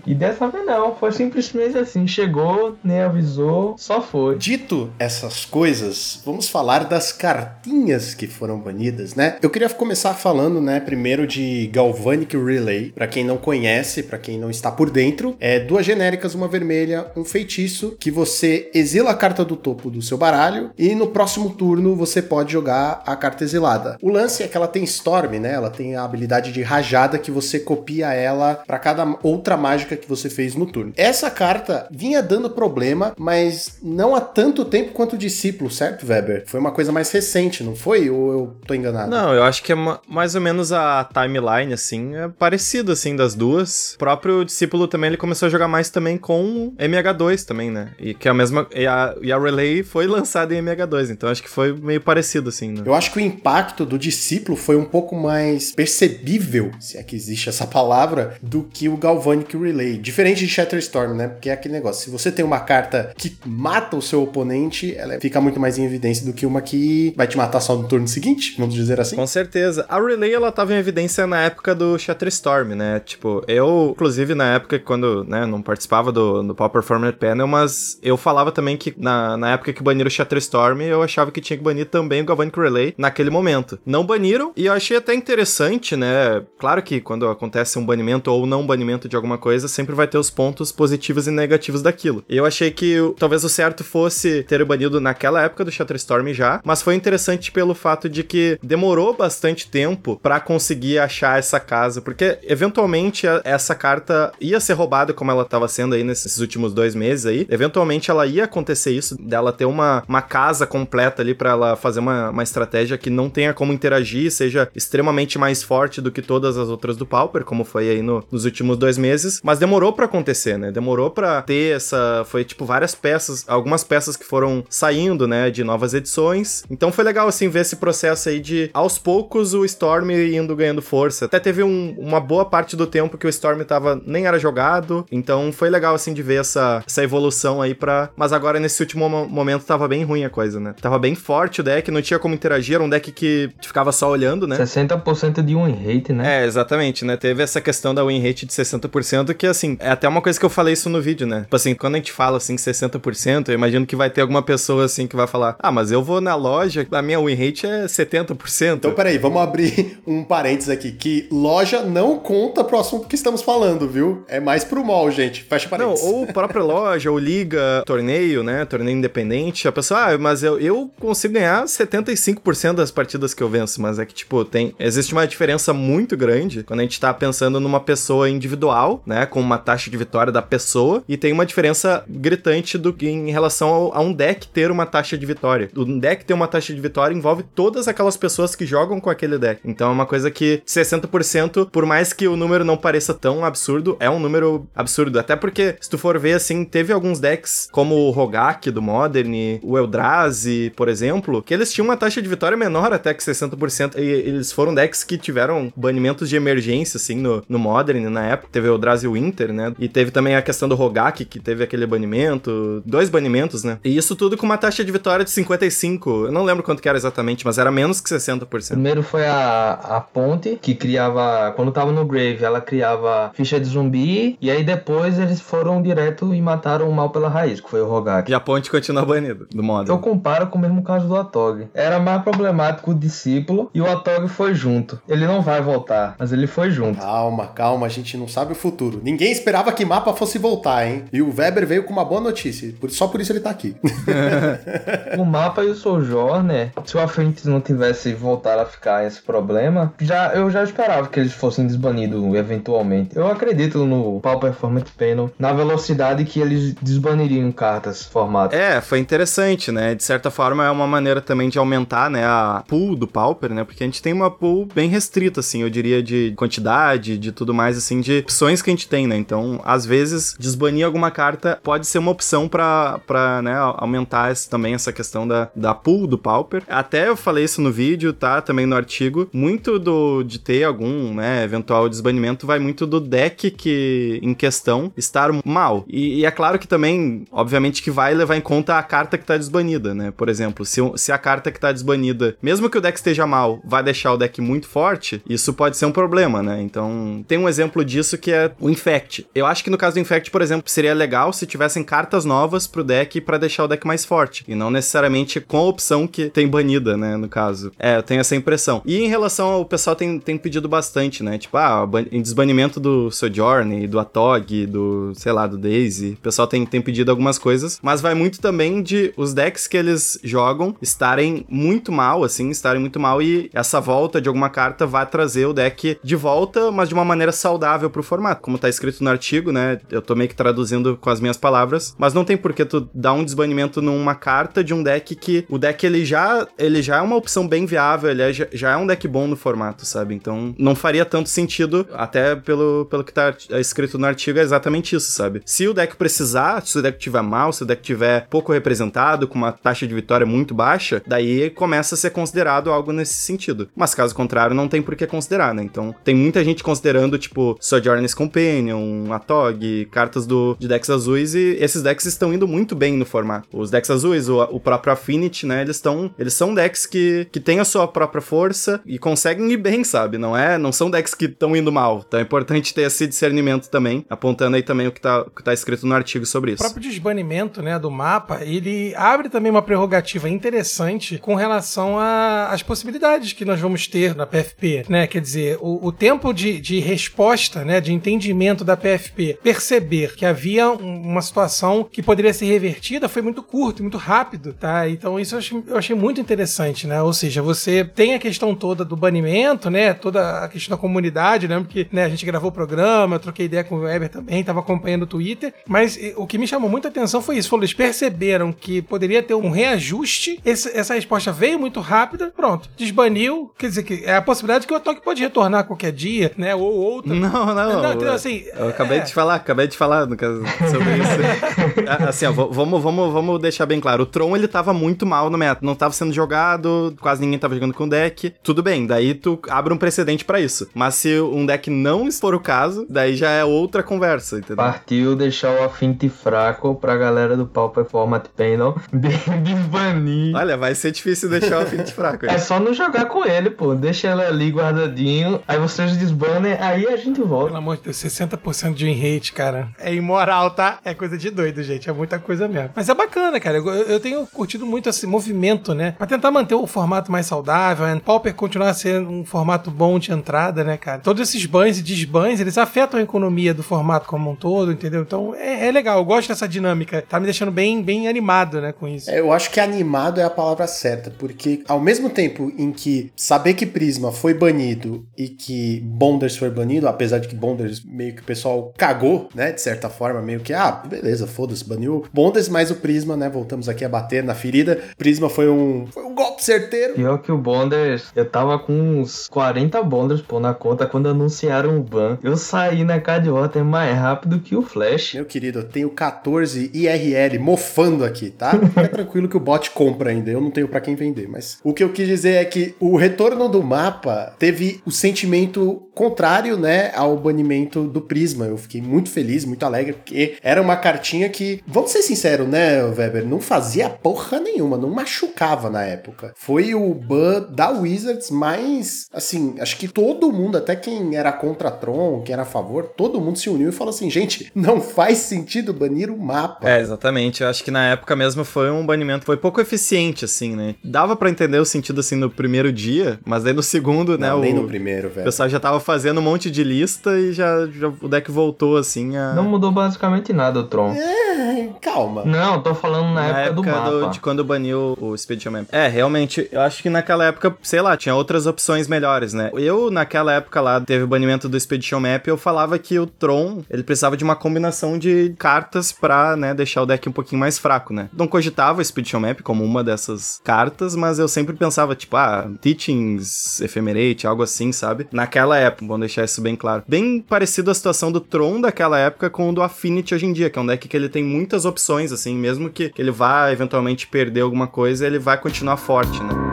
[0.05, 4.37] E dessa vez não, foi simplesmente assim, chegou, nem avisou, só foi.
[4.37, 9.37] Dito essas coisas, vamos falar das cartinhas que foram banidas, né?
[9.41, 12.91] Eu queria começar falando, né, primeiro de Galvanic Relay.
[12.91, 17.07] Pra quem não conhece, pra quem não está por dentro, é duas genéricas, uma vermelha,
[17.15, 21.49] um feitiço que você exila a carta do topo do seu baralho e no próximo
[21.51, 23.97] turno você pode jogar a carta exilada.
[24.01, 25.53] O lance é que ela tem Storm, né?
[25.53, 30.09] Ela tem a habilidade de rajada que você copia ela pra cada outra mágica que
[30.09, 30.91] você fez no turno.
[30.97, 36.43] Essa carta vinha dando problema, mas não há tanto tempo quanto o discípulo, certo, Weber?
[36.47, 38.09] Foi uma coisa mais recente, não foi?
[38.09, 39.09] Ou eu tô enganado?
[39.11, 43.15] Não, eu acho que é ma- mais ou menos a timeline, assim, é parecido, assim,
[43.15, 43.93] das duas.
[43.95, 47.91] O próprio discípulo também, ele começou a jogar mais também com MH2 também, né?
[47.99, 48.67] E que é a mesma...
[48.73, 52.49] E a, e a Relay foi lançada em MH2, então acho que foi meio parecido,
[52.49, 52.81] assim, né?
[52.85, 57.15] Eu acho que o impacto do discípulo foi um pouco mais percebível, se é que
[57.15, 59.66] existe essa palavra, do que o Galvanic Relay.
[59.97, 61.27] Diferente de Shatterstorm, né?
[61.27, 62.05] Porque é aquele negócio.
[62.05, 65.85] Se você tem uma carta que mata o seu oponente, ela fica muito mais em
[65.85, 69.15] evidência do que uma que vai te matar só no turno seguinte, vamos dizer assim.
[69.15, 69.85] Com certeza.
[69.89, 73.01] A Relay, ela tava em evidência na época do Shatterstorm, né?
[73.05, 77.97] Tipo, eu, inclusive, na época, quando, né, não participava do, do Power Performer Panel, mas
[78.01, 81.57] eu falava também que na, na época que baniram o Shatterstorm, eu achava que tinha
[81.57, 83.79] que banir também o Galvanic Relay naquele momento.
[83.85, 86.43] Não baniram, e eu achei até interessante, né?
[86.59, 90.17] Claro que quando acontece um banimento ou não banimento de alguma coisa, sempre vai ter
[90.17, 92.23] os pontos positivos e negativos daquilo.
[92.29, 96.59] E eu achei que talvez o certo fosse ter banido naquela época do Shatterstorm já,
[96.63, 102.01] mas foi interessante pelo fato de que demorou bastante tempo pra conseguir achar essa casa,
[102.01, 106.93] porque eventualmente essa carta ia ser roubada como ela tava sendo aí nesses últimos dois
[106.95, 107.47] meses aí.
[107.49, 111.99] Eventualmente ela ia acontecer isso, dela ter uma, uma casa completa ali pra ela fazer
[111.99, 116.57] uma, uma estratégia que não tenha como interagir, seja extremamente mais forte do que todas
[116.57, 119.39] as outras do Pauper, como foi aí no- nos últimos dois meses.
[119.47, 120.73] Mas demorou pra acontecer, né?
[120.73, 122.25] Demorou pra ter essa.
[122.27, 125.49] Foi tipo várias peças, algumas peças que foram saindo, né?
[125.49, 126.63] De novas edições.
[126.69, 130.81] Então foi legal, assim, ver esse processo aí de aos poucos o Storm indo ganhando
[130.81, 131.23] força.
[131.23, 135.05] Até teve um- uma boa parte do tempo que o Storm tava nem era jogado.
[135.09, 138.09] Então foi legal, assim, de ver essa, essa evolução aí pra.
[138.17, 140.75] Mas agora nesse último mo- momento tava bem ruim a coisa, né?
[140.81, 144.09] Tava bem forte o deck, não tinha como interagir, era um deck que ficava só
[144.09, 144.57] olhando, né?
[144.57, 146.41] 60% de win rate, né?
[146.41, 147.15] É, exatamente, né?
[147.15, 150.45] Teve essa questão da win rate de 60%, que assim, é até uma coisa que
[150.45, 151.41] eu falei isso no vídeo, né?
[151.41, 154.85] Tipo assim, quando a gente fala assim 60%, eu imagino que vai ter alguma pessoa
[154.85, 157.85] assim que vai falar: "Ah, mas eu vou na loja, a minha win rate é
[157.85, 158.75] 70%".
[158.77, 163.41] Então, peraí, vamos abrir um parênteses aqui, que loja não conta pro assunto que estamos
[163.41, 164.23] falando, viu?
[164.27, 165.43] É mais pro mall, gente.
[165.43, 166.05] Fecha Não, parênteses.
[166.05, 168.65] ou própria loja, ou liga, torneio, né?
[168.65, 169.67] Torneio independente.
[169.67, 173.81] A pessoa, ah, mas eu, eu consigo ganhar 75% das partidas que eu venço.
[173.81, 174.73] Mas é que, tipo, tem.
[174.79, 179.16] Existe uma diferença muito grande quando a gente tá pensando numa pessoa individual, né?
[179.25, 181.03] Com uma taxa de vitória da pessoa.
[181.07, 184.85] E tem uma diferença gritante do que em relação ao- a um deck ter uma
[184.85, 185.69] taxa de vitória.
[185.75, 189.37] Um deck ter uma taxa de vitória envolve todas aquelas pessoas que jogam com aquele
[189.37, 189.61] deck.
[189.65, 193.97] Então é uma coisa que 60%, por mais que o número não pareça tão absurdo,
[193.99, 195.19] é um número absurdo.
[195.19, 199.59] Até porque, se tu for ver assim, teve alguns decks, como o Rogak do Modern,
[199.63, 203.95] o Eldrazi, por exemplo, que eles tinham uma taxa de vitória menor até que 60%.
[203.97, 208.49] E eles foram decks que tiveram banimentos de emergência, assim, no, no Modern na época.
[208.51, 209.73] Teve o Eldrazi Winter, né?
[209.79, 212.81] E teve também a questão do Rogak, que teve aquele banimento.
[212.85, 213.79] Dois banimentos, né?
[213.83, 216.25] E isso tudo com uma taxa de vitória de 55.
[216.25, 218.69] Eu não lembro quanto que era exatamente, mas era menos que 60%.
[218.69, 221.51] Primeiro foi a, a ponte, que criava.
[221.55, 224.37] Quando tava no Grave, ela criava ficha de zumbi.
[224.41, 227.87] E aí depois eles foram direto e mataram o mal pela raiz, que foi o
[227.87, 228.29] Rogak.
[228.29, 229.89] E a ponte continua banida do Modern.
[229.89, 231.67] Eu comparo com o mesmo caso do Atog.
[231.73, 234.99] Era mais problemático o discípulo e o Atog foi junto.
[235.07, 236.99] Ele não vai voltar, mas ele foi junto.
[236.99, 238.96] Calma, calma, a gente não sabe o futuro.
[239.03, 241.03] Ninguém esperava que mapa fosse voltar, hein?
[241.11, 242.73] E o Weber veio com uma boa notícia.
[242.79, 243.75] por- Só por isso ele tá aqui.
[245.17, 249.93] O mapa e o Sojourner, se o Affinity não tivesse voltado a ficar esse problema,
[249.99, 253.15] já, eu já esperava que eles fossem desbanidos eventualmente.
[253.15, 258.55] Eu acredito no Power Performance Panel, na velocidade que eles desbaniriam cartas formato.
[258.55, 259.95] É, foi interessante, né?
[259.95, 263.63] De certa forma é uma maneira também de aumentar, né, a pool do Pauper, né?
[263.63, 267.53] Porque a gente tem uma pool bem restrita, assim, eu diria, de quantidade, de tudo
[267.53, 269.17] mais, assim, de opções que a gente tem, né?
[269.17, 274.73] Então, às vezes, desbanir alguma carta pode ser uma opção pra né, aumentar esse- também
[274.73, 276.63] essa questão da, da pool do Pauper.
[276.67, 278.41] Até eu falei isso no vídeo, tá?
[278.41, 279.29] Também no artigo.
[279.33, 284.91] Muito do de ter algum, né, eventual desbanimento vai muito do deck que em questão
[284.97, 285.83] estar mal.
[285.87, 289.25] E, e é claro que também, obviamente, que vai levar em conta a carta que
[289.25, 290.11] tá desbanida, né?
[290.15, 293.59] Por exemplo, se, se a carta que tá desbanida, mesmo que o deck esteja mal,
[293.65, 296.61] vai deixar o deck muito forte, isso pode ser um problema, né?
[296.61, 299.27] Então, tem um exemplo disso que é o Infect.
[299.33, 302.67] Eu acho que no caso do Infect, por exemplo, seria legal se tivessem cartas novas
[302.67, 304.43] pro deck pra deixar o deck mais forte.
[304.47, 307.17] E não necessariamente com a opção que tem banida, né?
[307.17, 307.71] No caso.
[307.79, 308.81] É, eu tenho essa impressão.
[308.85, 311.37] E em relação ao pessoal tem, tem pedido bastante, né?
[311.37, 316.11] Tipo, ah, em desbanimento do Sojourn, do Atog, do, sei lá, do Daisy.
[316.19, 317.79] O pessoal tem, tem pedido algumas coisas.
[317.81, 322.79] Mas vai muito também de os decks que eles jogam estarem muito mal, assim, estarem
[322.79, 323.21] muito mal.
[323.21, 327.05] E essa volta de alguma carta vai trazer o deck de volta, mas de uma
[327.05, 328.41] maneira saudável pro formato.
[328.41, 329.79] Como tá escrito no artigo, né?
[329.91, 331.95] Eu tô meio que traduzindo com as minhas palavras.
[331.97, 335.45] Mas não tem por que tu dar um desbanimento numa carta de um deck que
[335.49, 338.77] o deck ele já, ele já é uma opção bem viável, ele é- já, é
[338.77, 340.15] um deck bom no formato, sabe?
[340.15, 344.41] Então não faria tanto sentido, até pelo, pelo que tá art- escrito no artigo, é
[344.41, 345.41] exatamente isso, sabe?
[345.45, 349.27] Se o deck precisar, se o deck tiver mal, se o deck tiver pouco representado,
[349.27, 353.69] com uma taxa de vitória muito baixa, daí começa a ser considerado algo nesse sentido.
[353.75, 355.63] Mas caso contrário, não tem por que considerar, né?
[355.63, 358.13] Então tem muita gente considerando, tipo, Sojourner's
[358.57, 363.05] Canyon, Atog, cartas do, de decks azuis, e esses decks estão indo muito bem no
[363.05, 363.47] formato.
[363.53, 367.39] Os decks azuis, o, o próprio Affinity, né, eles estão eles são decks que, que
[367.39, 370.17] têm a sua própria força e conseguem ir bem, sabe?
[370.17, 372.03] Não é, não são decks que estão indo mal.
[372.07, 375.43] Então é importante ter esse discernimento também, apontando aí também o que tá, o que
[375.43, 376.63] tá escrito no artigo sobre O isso.
[376.63, 383.33] próprio desbanimento né, do mapa, ele abre também uma prerrogativa interessante com relação às possibilidades
[383.33, 385.07] que nós vamos ter na PFP, né?
[385.07, 390.25] Quer dizer, o, o tempo de, de resposta, né, de entendimento da PFP, perceber que
[390.25, 394.87] havia um- uma situação que poderia ser revertida foi muito curto, muito rápido, tá?
[394.89, 397.01] Então isso eu achei, eu achei muito interessante, né?
[397.01, 399.93] Ou seja, você tem a questão toda do banimento, né?
[399.93, 403.45] Toda a questão da comunidade, lembro que né, a gente gravou o programa, eu troquei
[403.45, 406.87] ideia com o Weber também, tava acompanhando o Twitter, mas o que me chamou muita
[406.87, 411.59] atenção foi isso, falou, eles perceberam que poderia ter um reajuste, esse- essa resposta veio
[411.59, 415.65] muito rápida, pronto, desbaniu, quer dizer que é a possibilidade que o Toque pode retornar
[415.65, 416.53] qualquer dia, né?
[416.55, 417.13] Ou outra.
[417.13, 417.55] Não, não.
[417.55, 417.91] Não, então,
[418.27, 419.01] assim, eu acabei é.
[419.01, 421.87] de falar, acabei de falar no caso, sobre isso.
[421.87, 424.03] Ah, assim, ó, vamos, vamos, vamos deixar bem claro.
[424.03, 425.61] O Tron, ele tava muito mal no meta.
[425.63, 428.33] Não tava sendo jogado, quase ninguém tava jogando com o deck.
[428.43, 430.67] Tudo bem, daí tu abre um precedente pra isso.
[430.73, 434.57] Mas se um deck não for o caso, daí já é outra conversa, entendeu?
[434.57, 440.35] Partiu deixar o Affinity fraco pra galera do Pauper Format Panel de- desbanir.
[440.35, 442.25] Olha, vai ser difícil deixar o Affinity fraco.
[442.25, 443.75] É só não jogar com ele, pô.
[443.75, 445.41] Deixa ele ali guardadinho.
[445.47, 447.47] Aí vocês desbanem, aí a gente volta.
[447.47, 449.69] Pelo amor de Deus, 60% de win rate, cara.
[449.79, 450.79] É imoral, tá?
[450.83, 451.89] É coisa de doido, gente.
[451.89, 452.71] É muita coisa mesmo.
[452.75, 453.57] Mas é bacana, cara.
[453.57, 455.91] Eu, eu tenho curtido muito esse movimento, né?
[455.97, 460.11] Pra tentar manter o formato mais saudável, a Pauper continuar sendo um formato bom de
[460.11, 460.99] entrada, né, cara?
[460.99, 465.01] Todos esses bans e desbans, eles afetam a economia do formato como um todo, entendeu?
[465.01, 465.97] Então é, é legal.
[465.97, 467.03] Eu gosto dessa dinâmica.
[467.07, 469.09] Tá me deixando bem, bem animado, né, com isso.
[469.09, 473.11] É, Eu acho que animado é a palavra certa, porque ao mesmo tempo em que
[473.15, 478.06] saber que Prisma foi banido e que Bonders foi banido, apesar de que Bonders meio
[478.11, 482.49] que o pessoal cagou, né, de certa forma, meio que, ah, beleza, foda-se, baniu Bonders,
[482.49, 484.79] mas o Prisma, né, voltamos aqui a bater na ferida.
[484.97, 486.93] Prisma foi um, foi um golpe certeiro.
[486.93, 491.77] Pior que o Bonders, eu tava com uns 40 Bonders, pô, na conta quando anunciaram
[491.77, 492.17] o ban.
[492.23, 495.15] Eu saí na Cardwater mais rápido que o Flash.
[495.15, 498.51] Meu querido, eu tenho 14 IRL mofando aqui, tá?
[498.51, 501.27] Fica tranquilo que o bot compra ainda, eu não tenho pra quem vender.
[501.27, 505.83] Mas o que eu quis dizer é que o retorno do mapa teve o sentimento
[505.93, 508.45] contrário, né, ao banimento do Prisma.
[508.45, 512.83] Eu fiquei muito feliz, muito alegre, porque era uma cartinha que, vamos ser sinceros, né,
[512.83, 516.33] Weber, não fazia porra nenhuma, não machucava na época.
[516.35, 521.71] Foi o ban da Wizards, mas, assim, acho que todo mundo, até quem era contra
[521.71, 525.17] Tron, quem era a favor, todo mundo se uniu e falou assim, gente, não faz
[525.19, 526.69] sentido banir o mapa.
[526.69, 527.41] É, exatamente.
[527.41, 530.75] Eu acho que na época mesmo foi um banimento, foi pouco eficiente, assim, né?
[530.83, 534.37] Dava pra entender o sentido, assim, no primeiro dia, mas aí no segundo, né, Não,
[534.39, 534.41] o...
[534.41, 535.25] nem no primeiro, O velho.
[535.25, 539.15] pessoal já tava fazendo um monte de lista e já, já o deck voltou assim
[539.15, 539.33] a.
[539.33, 540.91] Não mudou basicamente nada o Tron.
[540.91, 542.23] É, calma.
[542.25, 544.09] Não, tô falando na, época, do mapa.
[544.11, 545.67] de quando baniu o Expedition Map.
[545.71, 549.51] É, realmente, eu acho que naquela época, sei lá, tinha outras opções melhores, né?
[549.53, 553.63] Eu, naquela época lá, teve o banimento do Expedition Map, eu falava que o Tron,
[553.69, 557.57] ele precisava de uma combinação de cartas pra, né, deixar o deck um pouquinho mais
[557.57, 558.09] fraco, né?
[558.13, 562.49] Não cogitava o Expedition Map como uma dessas cartas, mas eu sempre pensava, tipo, ah,
[562.61, 565.07] Teachings, Ephemerate, algo assim, sabe?
[565.11, 566.83] Naquela época, vamos deixar isso bem claro.
[566.87, 570.49] Bem parecido a situação do Tron daquela época com o do Affinity hoje em dia,
[570.49, 574.05] que é um deck que ele tem muitas opções, assim, mesmo que ele vá eventualmente
[574.07, 576.46] perder alguma coisa, ele vai continuar forte, né?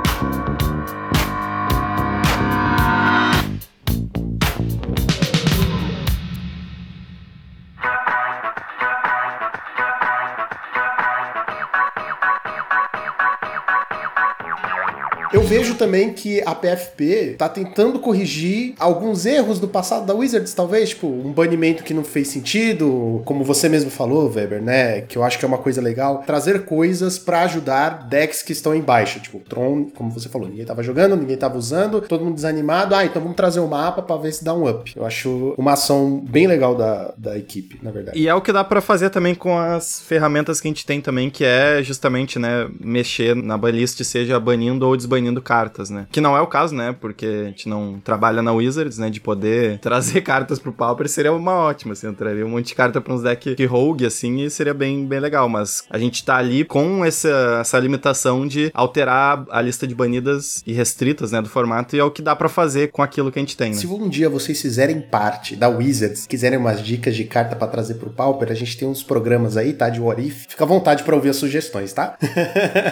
[15.58, 20.90] Vejo também que a PFP tá tentando corrigir alguns erros do passado da Wizards, talvez,
[20.90, 25.02] tipo, um banimento que não fez sentido, como você mesmo falou, Weber, né?
[25.02, 28.74] Que eu acho que é uma coisa legal, trazer coisas pra ajudar decks que estão
[28.74, 32.34] em baixa, tipo, Tron, como você falou, ninguém tava jogando, ninguém tava usando, todo mundo
[32.34, 34.92] desanimado, ah, então vamos trazer o mapa pra ver se dá um up.
[34.96, 38.18] Eu acho uma ação bem legal da, da equipe, na verdade.
[38.18, 41.00] E é o que dá pra fazer também com as ferramentas que a gente tem
[41.00, 46.06] também, que é justamente, né, mexer na banlist, seja banindo ou desbanindo cartas, né?
[46.10, 46.94] Que não é o caso, né?
[46.98, 49.10] Porque a gente não trabalha na Wizards, né?
[49.10, 52.74] De poder trazer cartas pro Pauper seria uma ótima, assim, eu traria um monte de
[52.74, 55.48] carta pra uns decks de rogue, assim, e seria bem, bem legal.
[55.48, 60.62] Mas a gente tá ali com essa, essa limitação de alterar a lista de banidas
[60.66, 61.40] e restritas, né?
[61.40, 63.70] Do formato, e é o que dá pra fazer com aquilo que a gente tem,
[63.70, 63.76] né?
[63.76, 67.94] Se um dia vocês fizerem parte da Wizards, quiserem umas dicas de carta pra trazer
[67.94, 69.88] pro Pauper, a gente tem uns programas aí, tá?
[69.88, 70.46] De What If.
[70.48, 72.16] Fica à vontade pra ouvir as sugestões, tá?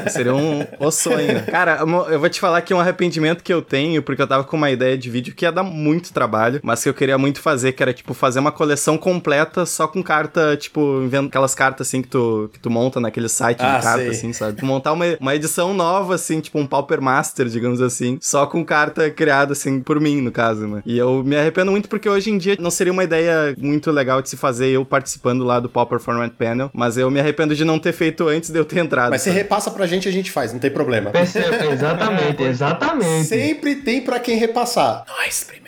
[0.09, 1.44] Seria um o sonho.
[1.50, 1.78] Cara,
[2.11, 4.56] eu vou te falar que é um arrependimento que eu tenho, porque eu tava com
[4.56, 7.72] uma ideia de vídeo que ia dar muito trabalho, mas que eu queria muito fazer,
[7.72, 12.02] que era, tipo, fazer uma coleção completa só com carta, tipo, vendo aquelas cartas, assim,
[12.02, 14.08] que tu, que tu monta naquele site Ah, de carta, sei.
[14.10, 14.58] assim, sabe?
[14.58, 18.64] Tu montar uma, uma edição nova, assim, tipo um Pauper Master, digamos assim, só com
[18.64, 20.82] carta criada, assim, por mim, no caso, né?
[20.86, 24.22] E eu me arrependo muito porque hoje em dia não seria uma ideia muito legal
[24.22, 27.64] de se fazer eu participando lá do Pauper Format Panel, mas eu me arrependo de
[27.64, 29.10] não ter feito antes de eu ter entrado.
[29.10, 29.42] Mas você sabe?
[29.42, 31.10] repassa pra gente, a gente faz, não tem problema.
[31.10, 31.66] Percebe?
[31.72, 33.28] Exatamente, exatamente.
[33.28, 35.04] Sempre tem pra quem repassar.
[35.06, 35.61] Nós primeiro?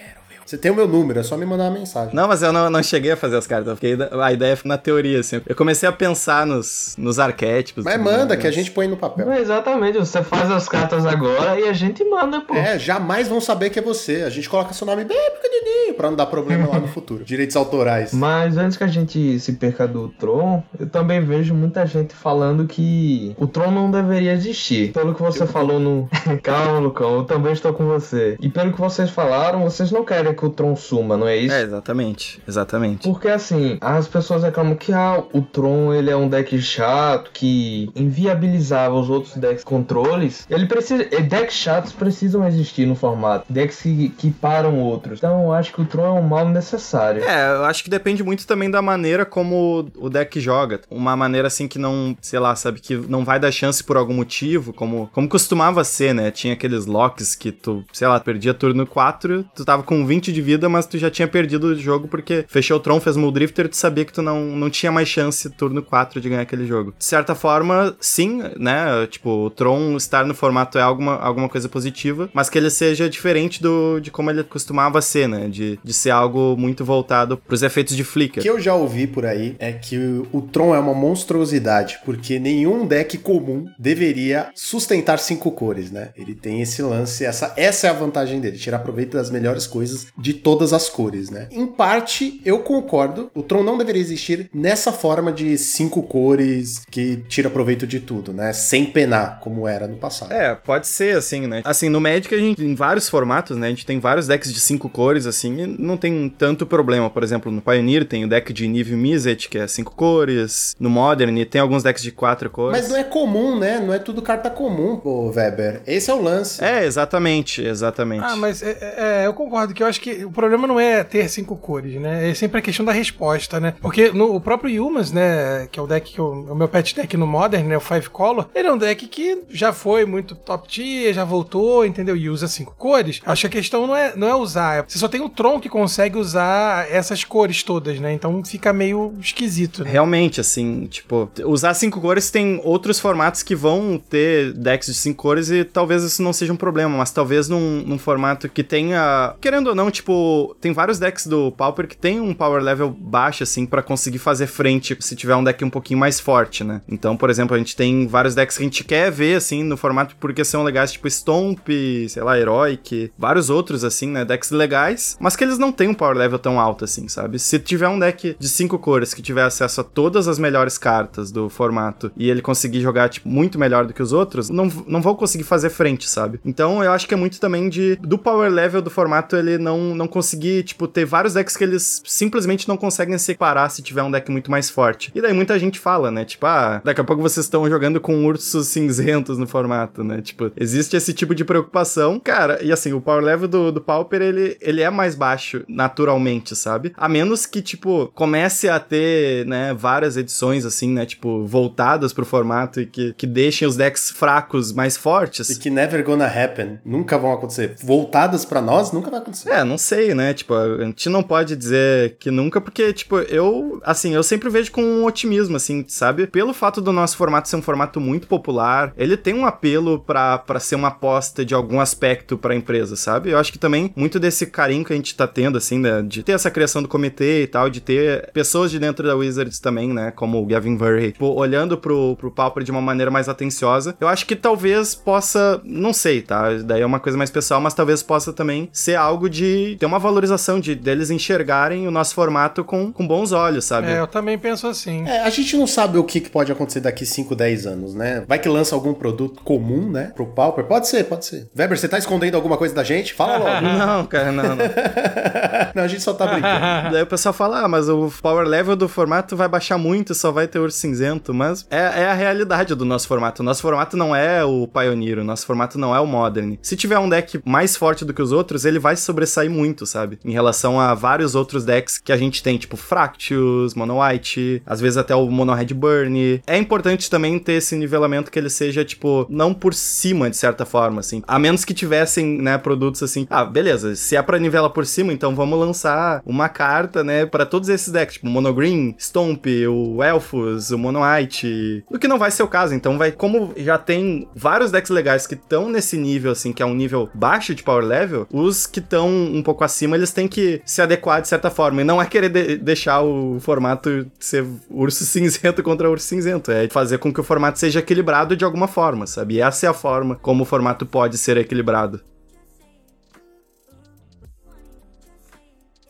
[0.55, 2.15] Você tem o meu número, é só me mandar uma mensagem.
[2.15, 3.69] Não, mas eu não, não cheguei a fazer as cartas.
[3.69, 5.41] eu Fiquei, a ideia foi na teoria, assim.
[5.47, 7.83] Eu comecei a pensar nos, nos arquétipos.
[7.83, 8.41] Mas manda, mais.
[8.41, 9.27] que a gente põe no papel.
[9.27, 12.55] Não, Exatamente, você faz as cartas agora e a gente manda, pô.
[12.55, 14.23] É, jamais vão saber que é você.
[14.23, 17.25] A gente coloca seu nome bem pequenininho pra não dar problema lá no futuro.
[17.27, 18.13] Direitos autorais.
[18.13, 22.65] Mas antes que a gente se perca do Tron, eu também vejo muita gente falando
[22.67, 24.93] que o Tron não deveria existir.
[24.93, 26.09] Pelo que você falou no.
[26.43, 28.37] Calma, Lucão, eu também estou com você.
[28.41, 31.55] E pelo que vocês falaram, vocês não querem que o Tron suma, não é isso?
[31.55, 32.41] É, exatamente.
[32.47, 33.09] Exatamente.
[33.09, 37.91] Porque assim, as pessoas reclamam que ah, o Tron ele é um deck chato, que
[37.95, 40.47] inviabilizava os outros decks controles.
[40.49, 41.03] Ele precisa.
[41.11, 43.45] eh, Decks chatos precisam existir no formato.
[43.49, 45.19] Decks que, que param outros.
[45.19, 47.23] Então eu acho que o Tron é um mal necessário.
[47.25, 50.81] É, eu acho que depende muito também da maneira como o deck joga.
[50.91, 54.15] Uma maneira assim que não, sei lá, sabe, que não vai dar chance por algum
[54.15, 56.31] motivo, como, como costumava ser, né?
[56.31, 60.41] Tinha aqueles locks que tu, sei lá, perdia turno 4, tu tava com 20 de
[60.43, 63.77] vida, mas tu já tinha perdido o jogo porque fechou o Tron, fez Muldrifter, tu
[63.77, 66.95] sabia que tu não, não tinha mais chance turno 4 de ganhar aquele jogo.
[66.99, 69.07] De certa forma, sim, né?
[69.11, 73.09] Tipo, o Tron estar no formato é alguma, alguma coisa positiva, mas que ele seja
[73.09, 75.49] diferente do, de como ele costumava ser, né?
[75.49, 78.43] De, de ser algo muito voltado pros efeitos de O flicker.
[78.43, 82.39] que eu já ouvi por aí é que o- o Tron é uma monstruosidade, porque
[82.39, 86.11] nenhum deck comum deveria sustentar cinco cores, né?
[86.17, 90.07] Ele tem esse lance, essa, essa é a vantagem dele, tirar proveito das melhores coisas
[90.17, 91.49] de todas as cores, né?
[91.51, 97.17] Em parte, eu concordo, o Tron não deveria existir nessa forma de cinco cores que
[97.29, 98.53] tira proveito de tudo, né?
[98.53, 100.33] Sem penar, como era no passado.
[100.33, 101.63] É, pode ser assim, né?
[101.65, 103.67] Assim, no Magic a gente tem vários formatos, né?
[103.67, 107.11] A gente tem vários decks de cinco cores, assim, e não tem tanto problema.
[107.11, 110.75] Por exemplo, no Pioneer tem o deck de Nive Mizzet, que é cinco cores.
[110.79, 112.79] No Modern tem alguns decks de quatro cores.
[112.79, 113.81] Mas não é comum, né?
[113.81, 115.83] Não é tudo carta comum, pô, Weber.
[115.87, 116.63] Esse é o lance.
[116.63, 118.25] É, exatamente, exatamente.
[118.25, 121.29] Ah, mas é, é, eu concordo que eu acho que o problema não é ter
[121.29, 122.31] cinco cores, né?
[122.31, 123.75] É sempre a questão da resposta, né?
[123.81, 125.69] Porque no o próprio Humans, né?
[125.71, 127.77] Que é o deck que eu, o meu pet deck no Modern, né?
[127.77, 131.85] O Five Color, ele é um deck que já foi muito top tier, já voltou,
[131.85, 132.17] entendeu?
[132.17, 133.21] E usa cinco cores.
[133.25, 134.85] Acho que a questão não é, não é usar.
[134.89, 138.13] Você só tem o Tron que consegue usar essas cores todas, né?
[138.13, 139.91] Então fica meio esquisito, né?
[139.91, 145.23] Realmente, assim, tipo, usar cinco cores tem outros formatos que vão ter decks de cinco
[145.23, 149.35] cores e talvez isso não seja um problema, mas talvez num, num formato que tenha.
[149.41, 153.43] Querendo ou não, tipo, tem vários decks do Pauper que tem um power level baixo,
[153.43, 156.83] assim, pra conseguir fazer frente se tiver um deck um pouquinho mais forte, né?
[156.89, 159.77] Então, por exemplo, a gente tem vários decks que a gente quer ver, assim, no
[159.77, 161.69] formato porque são legais, tipo Stomp,
[162.09, 164.25] sei lá, Heroic, vários outros, assim, né?
[164.25, 167.39] Decks legais, mas que eles não têm um power level tão alto, assim, sabe?
[167.39, 171.31] Se tiver um deck de cinco cores que tiver acesso a todas as melhores cartas
[171.31, 175.01] do formato e ele conseguir jogar, tipo, muito melhor do que os outros, não, não
[175.01, 176.41] vão conseguir fazer frente, sabe?
[176.45, 179.79] Então eu acho que é muito também de do power level do formato ele não,
[179.95, 184.11] não conseguir, tipo, ter vários decks que eles simplesmente não conseguem separar se tiver um
[184.11, 185.11] deck muito mais forte.
[185.15, 186.25] E daí muita gente fala, né?
[186.25, 190.21] Tipo, ah, daqui a pouco vocês estão jogando com ursos cinzentos no formato, né?
[190.23, 192.63] Tipo, existe esse tipo de preocupação, cara.
[192.63, 196.93] E assim, o power level do, do Pauper, ele, ele é mais baixo naturalmente, sabe?
[196.97, 201.07] A menos que, tipo, comece a ter, né, várias edições, assim, né?
[201.07, 205.51] Tipo, voltadas pro formato e que, que deixem os decks fracos mais fortes.
[205.51, 206.79] E que never gonna happen.
[206.85, 207.77] Nunca vão acontecer.
[207.83, 209.51] Voltadas pra nós, nunca vai acontecer.
[209.51, 210.35] É, não sei, né?
[210.35, 214.71] Tipo, a gente não pode dizer que nunca, porque, tipo, eu, assim, eu sempre vejo
[214.73, 216.27] com um otimismo, assim, sabe?
[216.27, 220.43] Pelo fato do nosso formato ser um formato muito popular, ele tem um apelo pra
[220.61, 223.31] ser uma aposta de algum aspecto pra empresa, sabe?
[223.31, 226.03] Eu acho que também muito desse carinho que a gente tá tendo, assim, né?
[226.03, 229.59] De ter essa criação do comitê e tal, de ter pessoas de dentro da Wizards
[229.59, 230.11] também, né?
[230.11, 233.97] Como o Gavin Verhey, tipo, olhando pro, pro Pauper de uma maneira mais atenciosa.
[234.01, 236.51] Eu acho que talvez possa, não sei, tá?
[236.65, 239.87] Daí é uma coisa mais pessoal, mas talvez possa também ser algo de de ter
[239.87, 243.89] uma valorização, de deles enxergarem o nosso formato com, com bons olhos, sabe?
[243.89, 245.07] É, eu também penso assim.
[245.07, 248.25] É, a gente não sabe o que que pode acontecer daqui 5, 10 anos, né?
[248.27, 250.13] Vai que lança algum produto comum, né?
[250.15, 250.65] Pro Pauper.
[250.65, 251.49] Pode ser, pode ser.
[251.57, 253.15] Weber, você tá escondendo alguma coisa da gente?
[253.15, 253.65] Fala logo.
[253.85, 254.57] Não, cara, não, não.
[255.75, 256.91] não, a gente só tá brincando.
[256.93, 260.31] Daí o pessoal fala, ah, mas o power level do formato vai baixar muito, só
[260.31, 261.35] vai ter urso cinzento.
[261.35, 263.43] Mas é, é a realidade do nosso formato.
[263.43, 266.57] O nosso formato não é o Pioneer, o nosso formato não é o Modern.
[266.63, 270.19] Se tiver um deck mais forte do que os outros, ele vai sobressair muito, sabe?
[270.25, 274.81] Em relação a vários outros decks que a gente tem, tipo Fractus, Mono White, às
[274.81, 276.43] vezes até o Mono Red Burn.
[276.47, 280.65] É importante também ter esse nivelamento que ele seja, tipo, não por cima, de certa
[280.65, 281.23] forma, assim.
[281.27, 283.27] A menos que tivessem, né, produtos assim.
[283.31, 287.47] Ah, beleza, se é pra nivelar por cima, então vamos lançar uma carta, né, pra
[287.47, 291.85] todos esses decks, tipo Mono Green, Stomp, o Elfos, o Mono White.
[291.91, 293.13] O que não vai ser o caso, então vai.
[293.13, 297.09] Como já tem vários decks legais que estão nesse nível, assim, que é um nível
[297.15, 301.23] baixo de power level, os que estão um pouco acima, eles têm que se adequar
[301.23, 301.81] de certa forma.
[301.81, 306.51] E não é querer de- deixar o formato ser urso cinzento contra urso cinzento.
[306.51, 309.35] É fazer com que o formato seja equilibrado de alguma forma, sabe?
[309.35, 312.01] E essa é a forma como o formato pode ser equilibrado.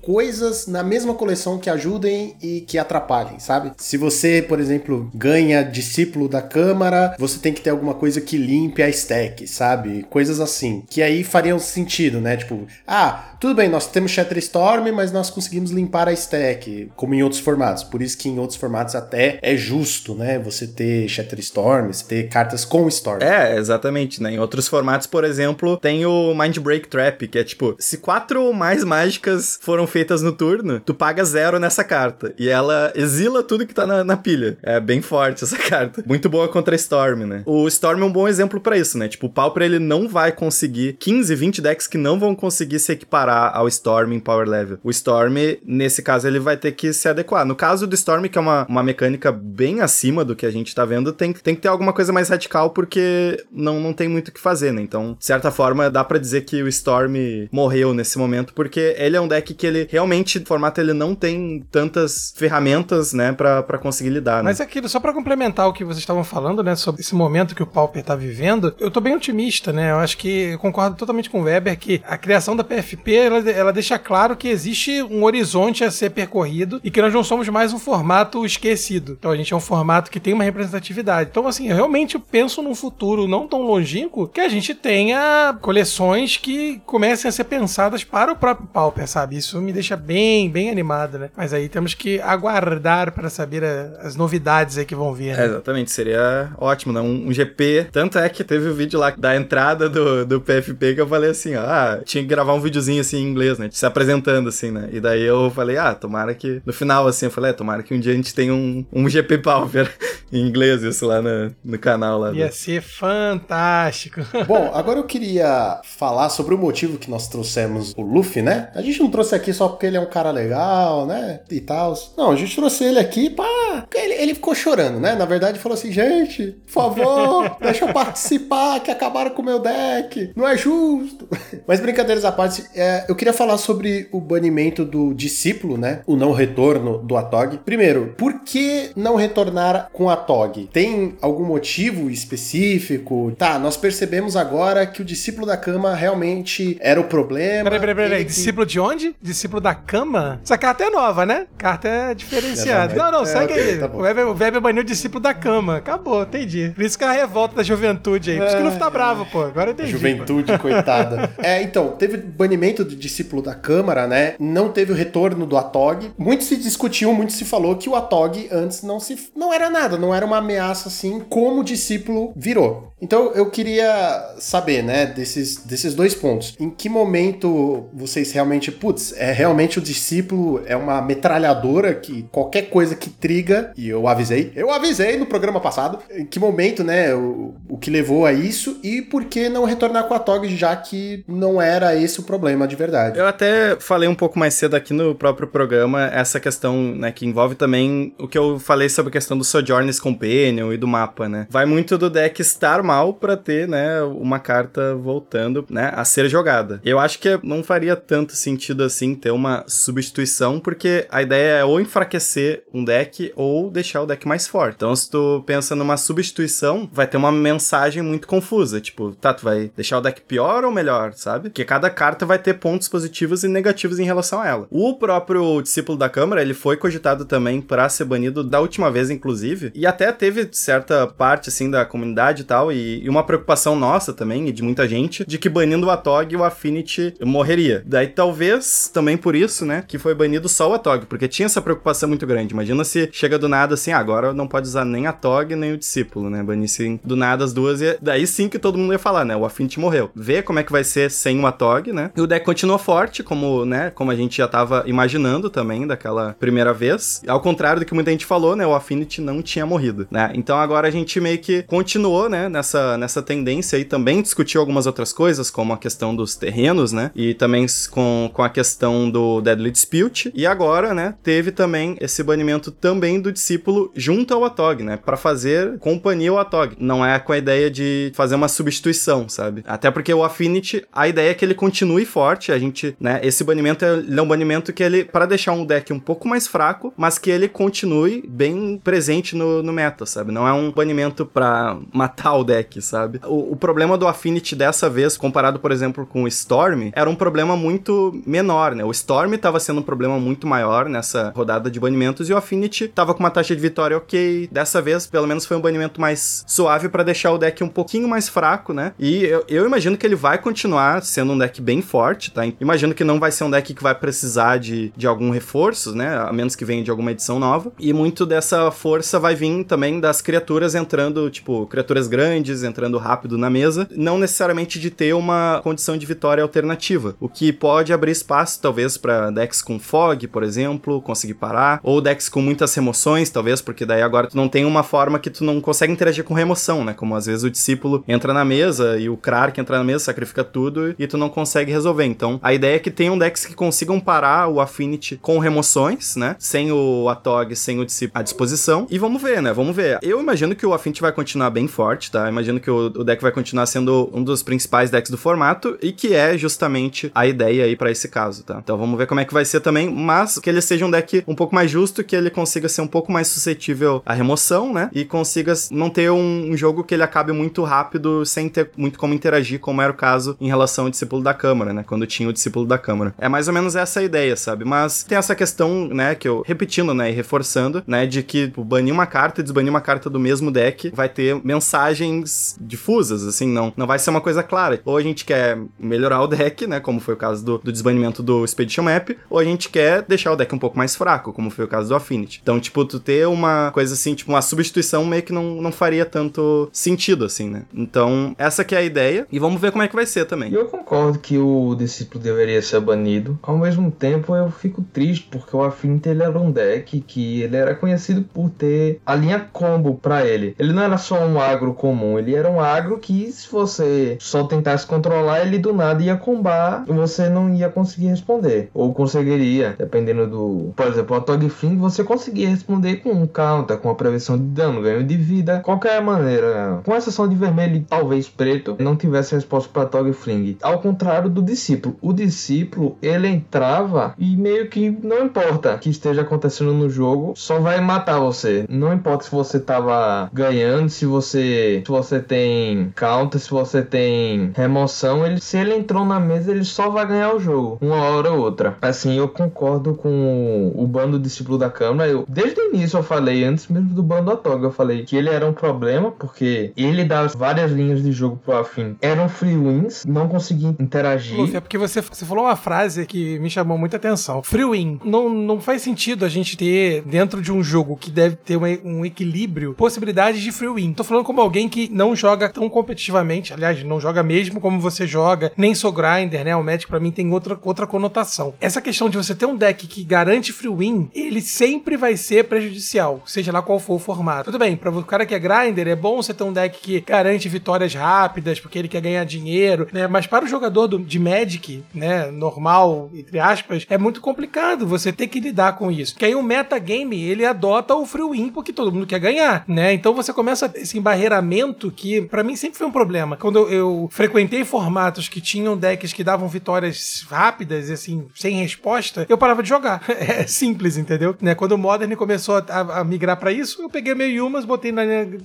[0.05, 3.73] Coisas na mesma coleção que ajudem e que atrapalhem, sabe?
[3.79, 8.37] Se você, por exemplo, ganha discípulo da Câmara, você tem que ter alguma coisa que
[8.37, 10.05] limpe a stack, sabe?
[10.11, 10.85] Coisas assim.
[10.89, 12.37] Que aí fariam sentido, né?
[12.37, 17.23] Tipo, ah, tudo bem, nós temos Shatterstorm, mas nós conseguimos limpar a stack, como em
[17.23, 17.83] outros formatos.
[17.83, 20.39] Por isso que em outros formatos até é justo, né?
[20.39, 23.23] Você ter Shatterstorm, você ter cartas com Storm.
[23.23, 24.33] É, exatamente, né?
[24.33, 28.43] Em outros formatos, por exemplo, tem o Mind Break Trap, que é tipo, se quatro
[28.43, 32.35] ou mais mágicas foram feitas no turno, tu paga zero nessa carta.
[32.37, 34.59] E ela exila tudo que tá na, na pilha.
[34.61, 36.03] É bem forte essa carta.
[36.05, 37.45] Muito boa contra Storm, né?
[37.47, 39.07] O Storm é um bom exemplo pra isso, né?
[39.07, 42.91] Tipo, o Pauper ele não vai conseguir 15, 20 decks que não vão conseguir se
[42.91, 44.79] equiparar ao Storm em power level.
[44.83, 47.47] O Storm, nesse caso, ele vai ter que se adequar.
[47.47, 50.75] No caso do Storm, que é uma, uma mecânica bem acima do que a gente
[50.75, 54.29] tá vendo, tem, tem que ter alguma coisa mais radical, porque não, não tem muito
[54.29, 54.83] o que fazer, né?
[54.83, 57.15] Então, de certa forma, dá pra dizer que o Storm
[57.53, 61.15] morreu nesse momento, porque ele é um deck que ele realmente, o formato, ele não
[61.15, 64.51] tem tantas ferramentas, né, pra conseguir lidar, né?
[64.51, 67.63] Mas aquilo, só pra complementar o que vocês estavam falando, né, sobre esse momento que
[67.63, 69.91] o Pauper tá vivendo, eu tô bem otimista, né?
[69.91, 73.51] Eu acho que eu concordo totalmente com o Weber que a criação da PFP, ela,
[73.51, 77.49] ela deixa claro que existe um horizonte a ser percorrido e que nós não somos
[77.49, 79.17] mais um formato esquecido.
[79.19, 81.31] Então a gente é um formato que tem uma representatividade.
[81.31, 86.37] Então, assim, eu realmente penso num futuro não tão longínquo que a gente tenha coleções
[86.37, 89.37] que comecem a ser pensadas para o próprio Pauper, sabe?
[89.37, 91.29] Isso me deixa bem, bem animado, né?
[91.37, 95.31] Mas aí temos que aguardar para saber a- as novidades aí que vão vir.
[95.31, 95.45] É, Né?
[95.47, 97.01] exatamente, seria ótimo, né?
[97.01, 97.89] Um, um GP.
[97.93, 101.31] Tanto é que teve o vídeo lá da entrada do, do PFP que eu falei
[101.31, 103.69] assim, ó, ah, tinha que gravar um videozinho assim em inglês, né?
[103.73, 104.89] Se apresentando, assim, né?
[104.93, 106.63] E daí eu falei, ah, tomara que.
[106.65, 109.09] No final, assim, eu falei, é, tomara que um dia a gente tenha um, um
[109.09, 109.91] GP Pauper
[110.33, 112.31] em inglês, isso lá no, no canal lá.
[112.31, 114.21] do- Ia ser fantástico.
[114.47, 118.71] Bom, agora eu queria falar sobre o motivo que nós trouxemos o Luffy, né?
[118.75, 121.41] A gente não trouxe aqui só porque ele é um cara legal, né?
[121.51, 121.95] E tal.
[122.17, 123.87] Não, a gente trouxe ele aqui pra.
[123.95, 125.15] Ele, ele ficou chorando, né?
[125.15, 129.59] Na verdade, falou assim: gente, por favor, deixa eu participar, que acabaram com o meu
[129.59, 130.33] deck.
[130.37, 131.27] Não é justo.
[131.67, 136.01] Mas brincadeiras à parte, é, eu queria falar sobre o banimento do discípulo, né?
[136.07, 137.59] O não retorno do Atog.
[137.65, 140.69] Primeiro, por que não retornar com a Tog?
[140.73, 143.33] Tem algum motivo específico?
[143.39, 147.65] Tá, nós percebemos agora que o discípulo da cama realmente era o problema.
[147.71, 148.25] Peraí, peraí, peraí.
[148.25, 149.15] que- Discípulo de onde?
[149.23, 150.41] Discípulo da cama?
[150.43, 151.47] Essa carta é nova, né?
[151.57, 152.95] Carta é diferenciada.
[152.95, 153.79] Não, não, É, segue aí.
[153.79, 155.77] tá o, Weber, o Weber baniu o discípulo da cama.
[155.77, 156.73] Acabou, entendi.
[156.75, 158.39] Por isso que é a revolta da juventude aí.
[158.39, 159.43] Por isso que o Luffy tá bravo, pô.
[159.43, 159.93] Agora eu entendi.
[159.93, 159.99] pô.
[159.99, 161.33] Juventude, coitada.
[161.45, 164.35] É, então, teve banimento do discípulo da Câmara, né?
[164.39, 166.11] Não teve o retorno do Atog.
[166.17, 169.97] Muito se discutiu, muito se falou que o Atog antes não se não era nada,
[169.99, 172.93] não era uma ameaça assim como o discípulo virou.
[173.01, 176.55] Então eu queria saber, né, desses, desses dois pontos.
[176.59, 182.71] Em que momento vocês realmente, putz, é realmente o discípulo é uma metralhadora que qualquer
[182.71, 187.15] coisa que triga, e eu avisei, eu avisei no programa passado, em que momento, né,
[187.15, 190.75] o, o que levou a isso e por que não retornar com a Tog, já
[190.75, 193.19] que não era esse o problema de verdade.
[193.19, 197.27] Eu até falei um pouco mais cedo aqui no próprio programa essa questão, né, que
[197.27, 201.29] envolve também o que eu falei sobre a questão do Sojourner's Companion e do mapa,
[201.29, 201.47] né?
[201.51, 206.31] Vai muito do deck estar mal pra ter, né, uma carta voltando, né, a ser
[206.31, 206.81] jogada.
[206.83, 211.65] Eu acho que não faria tanto sentido assim ter uma substituição, porque a ideia é
[211.65, 214.75] ou enfraquecer um deck ou deixar o deck mais forte.
[214.77, 218.83] Então, se tu pensa numa substituição, vai ter uma mensagem muito confusa.
[218.83, 221.49] Tipo, tá, tu vai deixar o deck pior ou melhor, sabe?
[221.49, 224.67] Porque cada carta vai ter pontos positivos e negativos em relação a ela.
[224.71, 229.09] O próprio discípulo da Câmara, ele foi cogitado também para ser banido da última vez,
[229.09, 229.73] inclusive.
[229.75, 234.13] E até teve certa parte, assim, da comunidade e tal, e, e uma preocupação nossa
[234.13, 237.83] também, e de muita gente, de que banindo o Atog, o Affinity morreria.
[237.87, 241.63] Daí talvez também por isso, né, que foi banido só o Atog, porque tinha essa
[241.63, 242.53] preocupação muito grande.
[242.53, 245.73] Imagina se chega do nada assim, ah, agora não pode usar nem a Tog nem
[245.73, 246.43] o discípulo, né?
[246.43, 249.37] Banissem do nada as duas e daí sim que todo mundo ia falar, né?
[249.37, 250.11] O Affinity morreu.
[250.15, 252.11] Vê como é que vai ser sem o Atog, né?
[252.17, 256.35] E o deck continuou forte, como, né, como a gente já tava imaginando também daquela
[256.39, 257.23] primeira vez.
[257.27, 260.33] Ao contrário do que muita gente falou, né, o Affinity não tinha morrido, né?
[260.35, 264.87] Então agora a gente meio que continuou, né, nessa nessa tendência e também discutiu algumas
[264.87, 267.11] outras coisas, como a questão dos terrenos, né?
[267.15, 270.33] E também com, com a questão do Deadly Dispute.
[270.35, 274.97] E agora, né, teve também esse banimento também do discípulo junto ao Atog, né?
[274.97, 276.77] Para fazer companhia ao Atog.
[276.79, 279.65] Não é com a ideia de fazer uma substituição, sabe?
[279.67, 282.53] Até porque o Affinity, a ideia é que ele continue forte.
[282.53, 283.21] A gente, né?
[283.23, 286.47] Esse banimento é, é um banimento que ele, para deixar um deck um pouco mais
[286.47, 290.33] fraco, mas que ele continue bem presente no, no meta, sabe?
[290.33, 293.21] Não é um banimento pra matar o deck, sabe?
[293.25, 297.15] O, o problema do Affinity dessa vez, comparado, por exemplo, com o Storm, era um
[297.15, 298.85] problema muito menor, né?
[298.85, 302.89] O Storm tava sendo um problema muito maior nessa rodada de banimentos e o Affinity
[302.89, 304.49] tava com uma taxa de vitória ok.
[304.51, 308.09] Dessa vez, pelo menos, foi um banimento mais suave para deixar o deck um pouquinho
[308.09, 308.93] mais fraco, né?
[308.99, 312.43] E eu, eu, imagino que ele vai continuar sendo um deck bem forte, tá?
[312.61, 316.17] Imagino que não vai ser um deck que vai precisar de, de algum reforço, né?
[316.17, 317.73] A menos que venha de alguma edição nova.
[317.79, 323.37] E muito dessa força vai vir também das criaturas entrando, tipo, criaturas grandes, entrando rápido
[323.39, 323.89] na mesa.
[323.91, 327.17] Não necessariamente de ter uma condição de vitória alternativa.
[327.21, 331.81] O que pode abrir espaço, talvez, para decks com fog, por exemplo, conseguir parar.
[331.83, 335.31] Ou decks com muitas remoções, talvez, porque daí agora tu não tem uma forma que
[335.31, 336.93] tu não consegue interagir com remoção, né?
[336.93, 340.05] Como às vezes o discípulo entra na mesa e o Krar que entra na mesa
[340.05, 342.05] sacrifica tudo e tu não consegue resolver.
[342.05, 346.37] Então, a ideia é que tenham decks que consigam parar o Affinity com remoções, né?
[346.39, 348.87] Sem o Atog, sem o discípulo à disposição.
[348.91, 349.53] E vamos ver, né?
[349.53, 349.99] Vamos ver.
[350.03, 352.29] Eu imagino que o Affinity vai continuar bem forte, tá?
[352.29, 355.93] Imagino que o, o deck vai continuar sendo um dos principais decks do formato e
[355.93, 358.61] que é justamente a ideia aí para esse caso, tá?
[358.63, 361.25] Então vamos ver como é que vai ser também, mas que ele seja um deck
[361.27, 364.91] um pouco mais justo, que ele consiga ser um pouco mais suscetível à remoção, né?
[364.93, 368.99] E consiga não ter um, um jogo que ele acabe muito rápido sem ter muito
[368.99, 371.85] como interagir, como era o caso em relação ao discípulo da Câmara, né?
[371.87, 373.15] Quando tinha o discípulo da Câmara.
[373.19, 374.65] É mais ou menos essa a ideia, sabe?
[374.65, 378.65] Mas tem essa questão, né, que eu repetindo, né, e reforçando, né, de que tipo,
[378.65, 383.49] banir uma carta e desbanir uma carta do mesmo deck vai ter mensagens difusas, assim,
[383.49, 384.81] não, não vai ser uma coisa clara.
[384.85, 388.23] Ou a gente quer melhorar o deck, né, como foi o caso do, do desbanimento
[388.23, 391.51] do Expedition Map, ou a gente quer deixar o deck um pouco mais fraco, como
[391.51, 392.41] foi o caso do Affinity.
[392.43, 396.05] Então, tipo, tu ter uma coisa assim, tipo, uma substituição meio que não, não faria
[396.05, 397.63] tanto sentido, assim, né?
[397.73, 400.53] Então, essa que é a ideia, e vamos ver como é que vai ser também.
[400.53, 403.39] Eu concordo que o discípulo deveria ser banido.
[403.43, 407.57] Ao mesmo tempo, eu fico triste porque o Affinity ele era um deck que ele
[407.57, 410.55] era conhecido por ter a linha combo para ele.
[410.59, 414.45] Ele não era só um agro comum, ele era um agro que se você só
[414.45, 418.54] tentasse controlar ele do nada ia combar você não ia conseguir responder.
[418.73, 420.73] Ou conseguiria, dependendo do.
[420.77, 424.45] Por exemplo, a Tog Fling você conseguia responder com um counter, com a prevenção de
[424.45, 426.81] dano, ganho de vida, qualquer maneira.
[426.85, 430.57] Com exceção de vermelho e talvez preto, não tivesse resposta para Tog Fling.
[430.63, 431.97] Ao contrário do discípulo.
[432.01, 437.33] O discípulo, ele entrava e meio que não importa o que esteja acontecendo no jogo,
[437.37, 438.65] só vai matar você.
[438.69, 444.53] Não importa se você tava ganhando, se você se você tem counter, se você tem
[444.55, 448.33] remoção, ele se ele entrou na mesa, ele só vai ganhar o jogo, uma hora
[448.35, 448.77] outra.
[448.83, 452.11] Assim, eu concordo com o bando discípulo da Câmara.
[452.11, 455.29] Eu, desde o início eu falei, antes mesmo do bando Atog, eu falei que ele
[455.31, 458.97] era um problema, porque ele dá várias linhas de jogo pro Afim.
[459.01, 461.37] Eram free wins, não conseguia interagir.
[461.37, 464.43] Luffy, é porque você, você falou uma frase que me chamou muita atenção.
[464.43, 465.01] Free win.
[465.05, 468.69] Não, não faz sentido a gente ter, dentro de um jogo que deve ter uma-
[468.85, 470.93] um equilíbrio, possibilidades de free win.
[470.93, 475.07] Tô falando como alguém que não joga tão competitivamente, aliás, não joga mesmo como você
[475.07, 476.55] joga, nem sou grinder, né?
[476.57, 478.24] O Magic pra mim tem outra, outra conotação.
[478.61, 482.45] Essa questão de você ter um deck que garante free win, ele sempre vai ser
[482.45, 484.45] prejudicial, seja lá qual for o formato.
[484.45, 487.01] Tudo bem, para o cara que é grinder, é bom você ter um deck que
[487.01, 490.07] garante vitórias rápidas, porque ele quer ganhar dinheiro, né?
[490.07, 495.13] Mas para o jogador do- de Magic, né, normal, entre aspas, é muito complicado você
[495.13, 496.13] ter que lidar com isso.
[496.15, 499.93] Porque aí o metagame, ele adota o free win porque todo mundo quer ganhar, né?
[499.93, 503.37] Então você começa esse embarreiramento que pra mim sempre foi um problema.
[503.37, 509.27] Quando eu, eu frequentei formatos que tinham decks que davam vitórias rápidas, assim, sem resposta,
[509.29, 510.03] eu parava de jogar.
[510.25, 511.37] É simples, entendeu?
[511.41, 511.55] Né?
[511.55, 515.03] Quando o Modern começou a, a migrar pra isso, eu peguei meio Yumas, botei na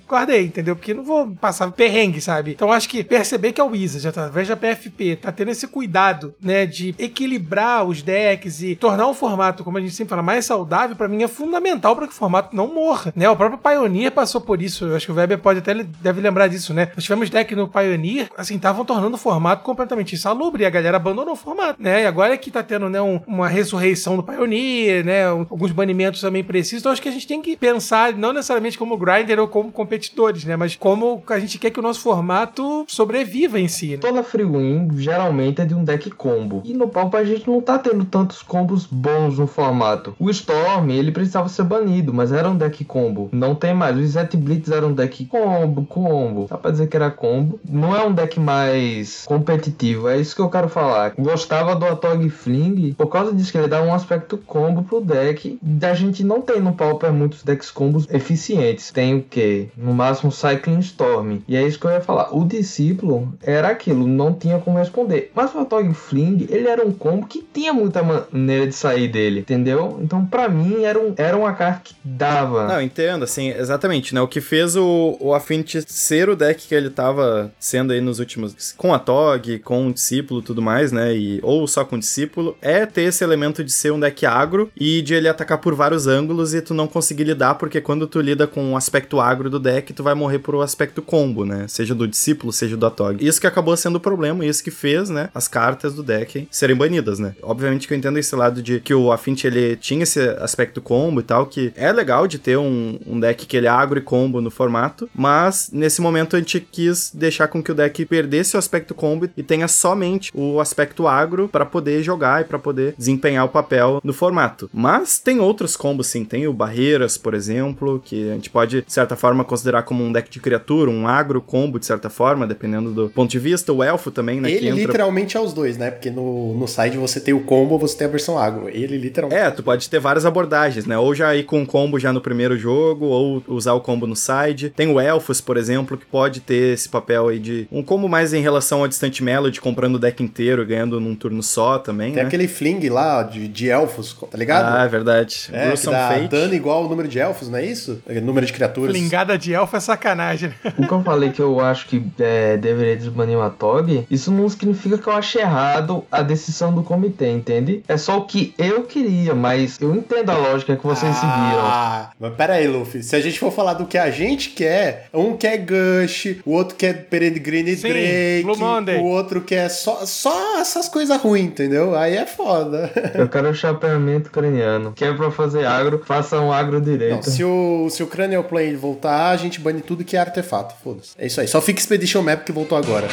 [0.08, 0.76] guardei, entendeu?
[0.76, 2.52] Porque não vou passar perrengue, sabe?
[2.52, 6.66] Então acho que perceber que a Wizard, através da PFP, tá tendo esse cuidado, né,
[6.66, 10.96] de equilibrar os decks e tornar um formato, como a gente sempre fala, mais saudável,
[10.96, 13.30] pra mim é fundamental para que o formato não morra, né?
[13.30, 16.48] O próprio Pioneer passou por isso, eu acho que o Weber pode até deve lembrar
[16.48, 16.92] disso, né?
[16.96, 20.98] Nós tivemos deck no Pioneer, assim, estavam tornando o formato completamente insalubre e a galera
[20.98, 22.04] abandonou o formato, né?
[22.04, 25.32] E agora é que tá tendo, né, um- uma ressurreição do Pioneer, né?
[25.32, 26.80] um- Alguns banimentos também precisos.
[26.82, 30.44] Então acho que a gente tem que pensar, não necessariamente como grinder ou como competidores,
[30.46, 30.56] né?
[30.56, 33.98] Mas como a gente quer que o nosso formato sobreviva em si, né?
[33.98, 36.62] Toda free win geralmente é de um deck combo.
[36.66, 40.16] E no Pauper a gente não tá tendo tantos combos bons no formato.
[40.20, 43.30] O Storm, ele precisava ser banido, mas era um deck combo.
[43.32, 43.98] Não tem mais.
[43.98, 46.48] O Zet Blitz era um deck combo, combo.
[46.50, 47.60] Dá pra dizer que era combo.
[47.68, 50.08] Não é um deck mais competitivo.
[50.08, 51.14] É isso que eu quero falar.
[51.18, 55.60] Gostava do Atog Fling por causa disso, que ele dá um aspecto combo pro deck.
[55.82, 58.92] A gente não tem no Pauper muitos decks combos eficientes.
[58.92, 59.68] Tem o que?
[59.78, 61.40] No máximo Cycling Storm.
[61.48, 62.36] E é isso que eu ia falar.
[62.36, 65.32] O discípulo era aquilo, não tinha como responder.
[65.36, 69.42] Mas o Atog Fling, ele era um combo que tinha muita maneira de sair dele,
[69.42, 70.00] entendeu?
[70.02, 72.68] Então, pra mim, era, um, era uma carta que dava.
[72.68, 74.22] Não, entendo, assim, exatamente, né?
[74.22, 78.20] O que fez o, o Affinity ser o deck que ele tava sendo aí nos
[78.20, 78.74] últimos.
[78.78, 81.16] Com a Tog, com o discípulo tudo mais, né?
[81.16, 84.72] E, ou só com o discípulo, é ter esse elemento de ser um deck agro
[84.76, 88.20] e de ele atacar por vários ângulos e tu não conseguir lidar, porque quando tu
[88.22, 91.66] lida com o aspecto agro do deck, tu vai morrer por o aspecto combo, né?
[91.68, 93.26] Seja do discípulo, seja do Atog.
[93.26, 95.30] Isso que acabou sendo o problema, isso que fez, né?
[95.34, 97.36] As cartas do deck serem banidas, né?
[97.42, 101.20] Obviamente que eu entendo esse lado de que o Affinity ele tinha esse aspecto combo
[101.20, 104.02] e tal, que é legal de ter um, um deck que ele é agro e
[104.02, 108.56] combo no formato, mas nesse momento a gente quis deixar com que o deck perdesse
[108.56, 112.96] o aspecto combo e tenha somente o aspecto agro para poder jogar e para poder
[112.98, 114.70] desempenhar o papel no formato.
[114.74, 118.94] Mas tem outros combos sim, tem o Barreiras, por exemplo, que a gente pode de
[118.94, 122.92] certa forma considerar como um deck de criatura, um agro combo de certa forma, dependendo
[122.92, 125.92] do ponto de vista, o elfo também, né, Ele entra literalmente é os dois, né?
[125.92, 128.70] Porque no, no side você tem o combo, você tem a versão agro.
[128.70, 129.42] Ele literalmente.
[129.42, 130.98] É, tu pode ter várias abordagens, né?
[130.98, 134.16] Ou já ir com o combo já no primeiro jogo, ou usar o combo no
[134.16, 134.70] side.
[134.76, 138.34] Tem o Elfos, por exemplo, que pode ter esse papel aí de um combo mais
[138.34, 142.24] em relação ao Distant Melody, comprando o deck inteiro, ganhando num turno só também, Tem
[142.24, 142.28] né?
[142.28, 144.76] aquele fling lá de, de elfos, tá ligado?
[144.76, 145.50] Ah, é verdade.
[145.52, 146.28] é, que Gruesome dá Fate.
[146.28, 148.02] dano igual ao número de elfos, não é isso?
[148.08, 148.96] É, Número de criaturas.
[148.96, 150.50] Flingada de elfo é sacanagem.
[150.64, 150.74] né?
[150.78, 154.50] O que eu falei que eu acho que é, deveria desbanir o Atog, isso não
[154.50, 157.84] significa que eu acho errado a decisão do comitê, entende?
[157.88, 161.60] É só o que eu queria, mas eu entendo a lógica que vocês seguiram.
[161.62, 163.02] Ah, mas pera aí, Luffy.
[163.02, 166.76] Se a gente for falar do que a gente quer, um quer Gush, o outro
[166.76, 171.96] quer Peregrine Sim, Drake, o outro quer só, só essas coisas ruins, entendeu?
[171.96, 172.92] Aí é foda.
[173.16, 174.92] Eu quero o chapeamento craniano.
[174.94, 177.30] Que é pra fazer agro, faça um agro Não, direito.
[177.30, 180.76] se o, se o Cranial Plane voltar, a gente bane tudo que é artefato.
[180.84, 181.12] Foda-se.
[181.18, 181.48] É isso aí.
[181.48, 183.08] Só fica Expedition Map que voltou agora.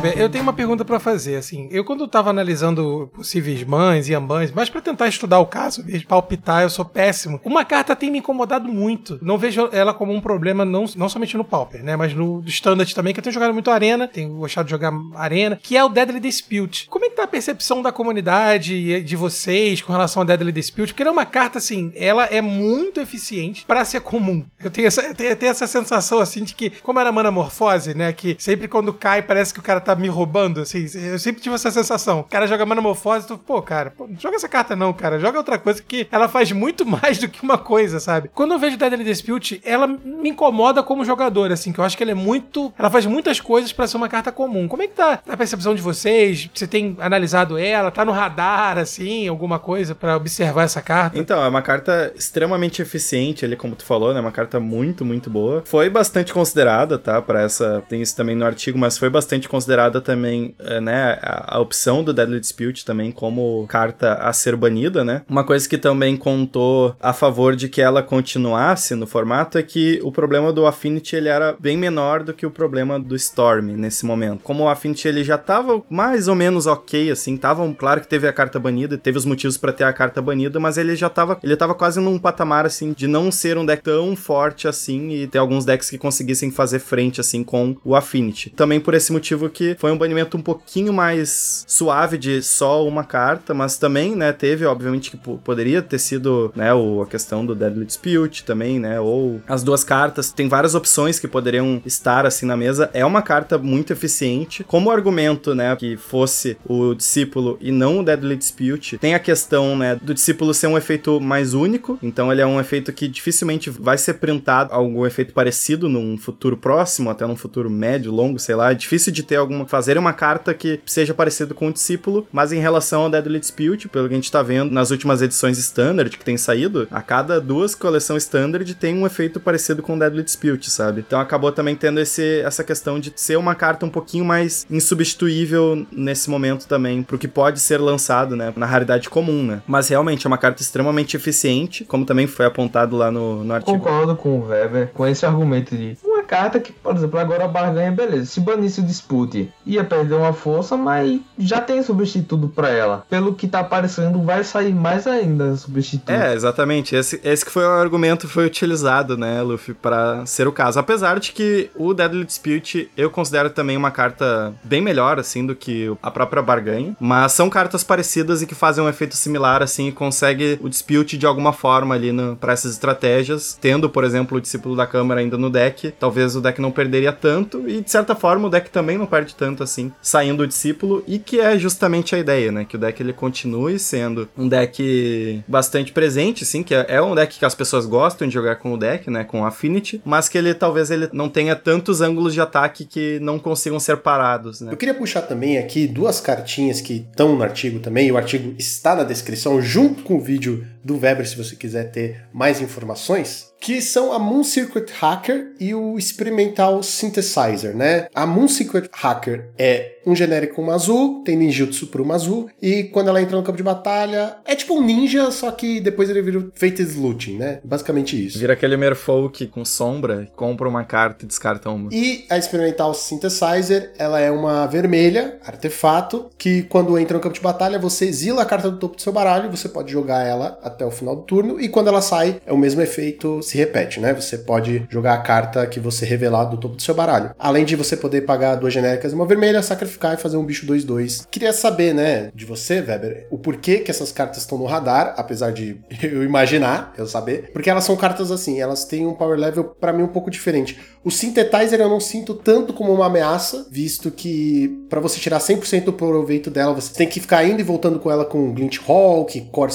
[0.00, 1.68] Kleber, eu tenho uma pergunta pra fazer, assim.
[1.70, 6.06] Eu quando tava analisando possíveis mães e ambãs, mas pra tentar estudar o caso, mesmo
[6.06, 7.40] palpitar, eu sou péssimo.
[7.44, 9.18] Uma carta tem me incomodado muito.
[9.20, 12.94] Não vejo ela como um problema não, não somente no Pauper, né, mas no Standard
[12.94, 15.88] também, que eu tenho jogado muito Arena, tenho gostado de jogar Arena, que é o
[15.88, 16.86] Deadly Dispute.
[16.88, 20.92] Como é que tá a percepção da comunidade de vocês com relação ao Deadly Dispute?
[20.92, 24.44] Porque ela é uma carta, assim, ela é muito eficiente pra ser comum.
[24.62, 28.12] Eu tenho essa, eu tenho, tenho essa sensação, assim, de que, como era Manamorfose, né,
[28.12, 31.54] que sempre quando cai parece que o cara tá me roubando, assim, eu sempre tive
[31.54, 32.20] essa sensação.
[32.20, 35.38] O cara joga Manamorfose, tu, pô, cara, pô, não joga essa carta não, cara, joga
[35.38, 38.30] outra coisa que ela faz muito mais do que uma coisa, sabe?
[38.34, 42.02] Quando eu vejo Deadly Dispute, ela me incomoda como jogador, assim, que eu acho que
[42.02, 44.68] ela é muito, ela faz muitas coisas pra ser uma carta comum.
[44.68, 46.50] Como é que tá a percepção de vocês?
[46.52, 47.90] Você tem analisado ela?
[47.90, 51.18] Tá no radar, assim, alguma coisa pra observar essa carta?
[51.18, 54.20] Então, é uma carta extremamente eficiente ali, como tu falou, né?
[54.20, 55.62] Uma carta muito, muito boa.
[55.64, 57.22] Foi bastante considerada, tá?
[57.22, 57.82] Pra essa.
[57.88, 61.18] Tem isso também no artigo, mas foi bastante considerada também, é, né?
[61.22, 65.22] A, a opção do Deadly Dispute também como carta a ser banida, né?
[65.28, 70.00] Uma coisa que também contou a favor de que ela continuasse no formato é que
[70.02, 74.04] o problema do Affinity ele era bem menor do que o problema do Storm nesse
[74.04, 74.42] momento.
[74.42, 78.26] Como o Affinity ele já tava mais ou menos ok, assim, tava claro que teve
[78.26, 81.38] a carta banida, teve os motivos pra ter a carta banida, mas ele já tava,
[81.42, 85.26] ele tava quase num patamar assim de não ser um deck tão forte assim e
[85.26, 88.50] ter alguns decks que conseguissem fazer frente assim com o Affinity.
[88.50, 93.04] Também por esse motivo que foi um banimento um pouquinho mais suave de só uma
[93.04, 97.44] carta, mas também, né, teve, obviamente, que po- poderia ter sido, né, o, a questão
[97.44, 100.30] do Deadly Dispute também, né, ou as duas cartas.
[100.32, 102.90] Tem várias opções que poderiam estar, assim, na mesa.
[102.92, 104.64] É uma carta muito eficiente.
[104.64, 109.76] Como argumento, né, que fosse o discípulo e não o Deadly Dispute, tem a questão,
[109.76, 113.70] né, do discípulo ser um efeito mais único, então ele é um efeito que dificilmente
[113.70, 118.54] vai ser printado algum efeito parecido num futuro próximo, até num futuro médio, longo, sei
[118.54, 118.72] lá.
[118.72, 119.66] É difícil de ter alguma.
[119.66, 123.88] fazer uma carta que seja parecido com o discípulo, mas em relação ao Deadly Dispute,
[123.88, 127.40] pelo que a gente tá vendo nas últimas edições Standard que tem saído, a cada
[127.40, 131.04] duas coleções Standard tem um efeito parecido com o Deadly Dispute, sabe?
[131.06, 135.86] Então acabou também tendo esse, essa questão de ser uma carta um pouquinho mais insubstituível
[135.90, 138.52] nesse momento também, pro que pode ser lançado, né?
[138.56, 139.62] Na raridade comum, né?
[139.66, 143.78] Mas realmente é uma carta extremamente eficiente, como também foi apontado lá no, no artigo.
[143.78, 145.96] Concordo com o Weber com esse argumento de
[146.28, 148.26] carta que, por exemplo, agora a barganha, beleza.
[148.26, 153.04] Se banisse o dispute, ia perder uma força, mas já tem substituto pra ela.
[153.08, 156.10] Pelo que tá aparecendo, vai sair mais ainda substituto.
[156.10, 156.94] É, exatamente.
[156.94, 160.78] Esse, esse que foi o argumento foi utilizado, né, Luffy, pra ser o caso.
[160.78, 165.54] Apesar de que o Deadly Dispute eu considero também uma carta bem melhor, assim, do
[165.54, 166.94] que a própria barganha.
[167.00, 171.16] Mas são cartas parecidas e que fazem um efeito similar, assim, e consegue o Dispute
[171.16, 173.56] de alguma forma ali pra essas estratégias.
[173.60, 177.12] Tendo, por exemplo, o Discípulo da Câmara ainda no deck, talvez o deck não perderia
[177.12, 177.68] tanto.
[177.68, 181.02] E, de certa forma, o deck também não perde tanto, assim, saindo o Discípulo.
[181.06, 182.64] E que é justamente a ideia, né?
[182.64, 187.14] Que o deck ele continue sendo um deck bastante presente, assim, que é, é um
[187.14, 189.24] deck que as pessoas gostam de jogar com o deck, né?
[189.24, 193.38] Com Affinity, mas que ele talvez ele não tenha tantos ângulos de ataque que não
[193.38, 194.72] consigam ser parados, né?
[194.72, 198.94] Eu queria puxar também aqui duas cartinhas que estão no artigo também, o artigo está
[198.94, 203.82] na descrição, junto com o vídeo do Weber, se você quiser ter mais informações, que
[203.82, 208.06] são a Moon Circuit Hacker e o Experimental Synthesizer, né?
[208.14, 212.84] A Moon Circuit Hacker é um genérico uma azul, tem ninjutsu por uma azul, e
[212.84, 216.22] quando ela entra no campo de batalha, é tipo um ninja, só que depois ele
[216.22, 217.60] vira o Fated Looting, né?
[217.62, 218.38] Basicamente isso.
[218.38, 221.90] Vira aquele Merfolk com sombra, compra uma carta e descarta uma.
[221.92, 227.40] E a Experimental Synthesizer, ela é uma vermelha, artefato, que quando entra no campo de
[227.42, 230.77] batalha, você exila a carta do topo do seu baralho, você pode jogar ela até
[230.84, 234.12] o final do turno, e quando ela sai, é o mesmo efeito, se repete, né?
[234.14, 237.30] Você pode jogar a carta que você revelar do topo do seu baralho.
[237.38, 240.66] Além de você poder pagar duas genéricas e uma vermelha, sacrificar e fazer um bicho
[240.66, 241.26] 2-2.
[241.30, 245.52] Queria saber, né, de você, Weber, o porquê que essas cartas estão no radar, apesar
[245.52, 249.64] de eu imaginar, eu saber, porque elas são cartas assim, elas têm um power level
[249.64, 250.78] para mim um pouco diferente.
[251.04, 255.84] O Synthetizer eu não sinto tanto como uma ameaça, visto que para você tirar 100%
[255.84, 259.40] do proveito dela, você tem que ficar indo e voltando com ela com Glint Hawk,
[259.52, 259.72] Core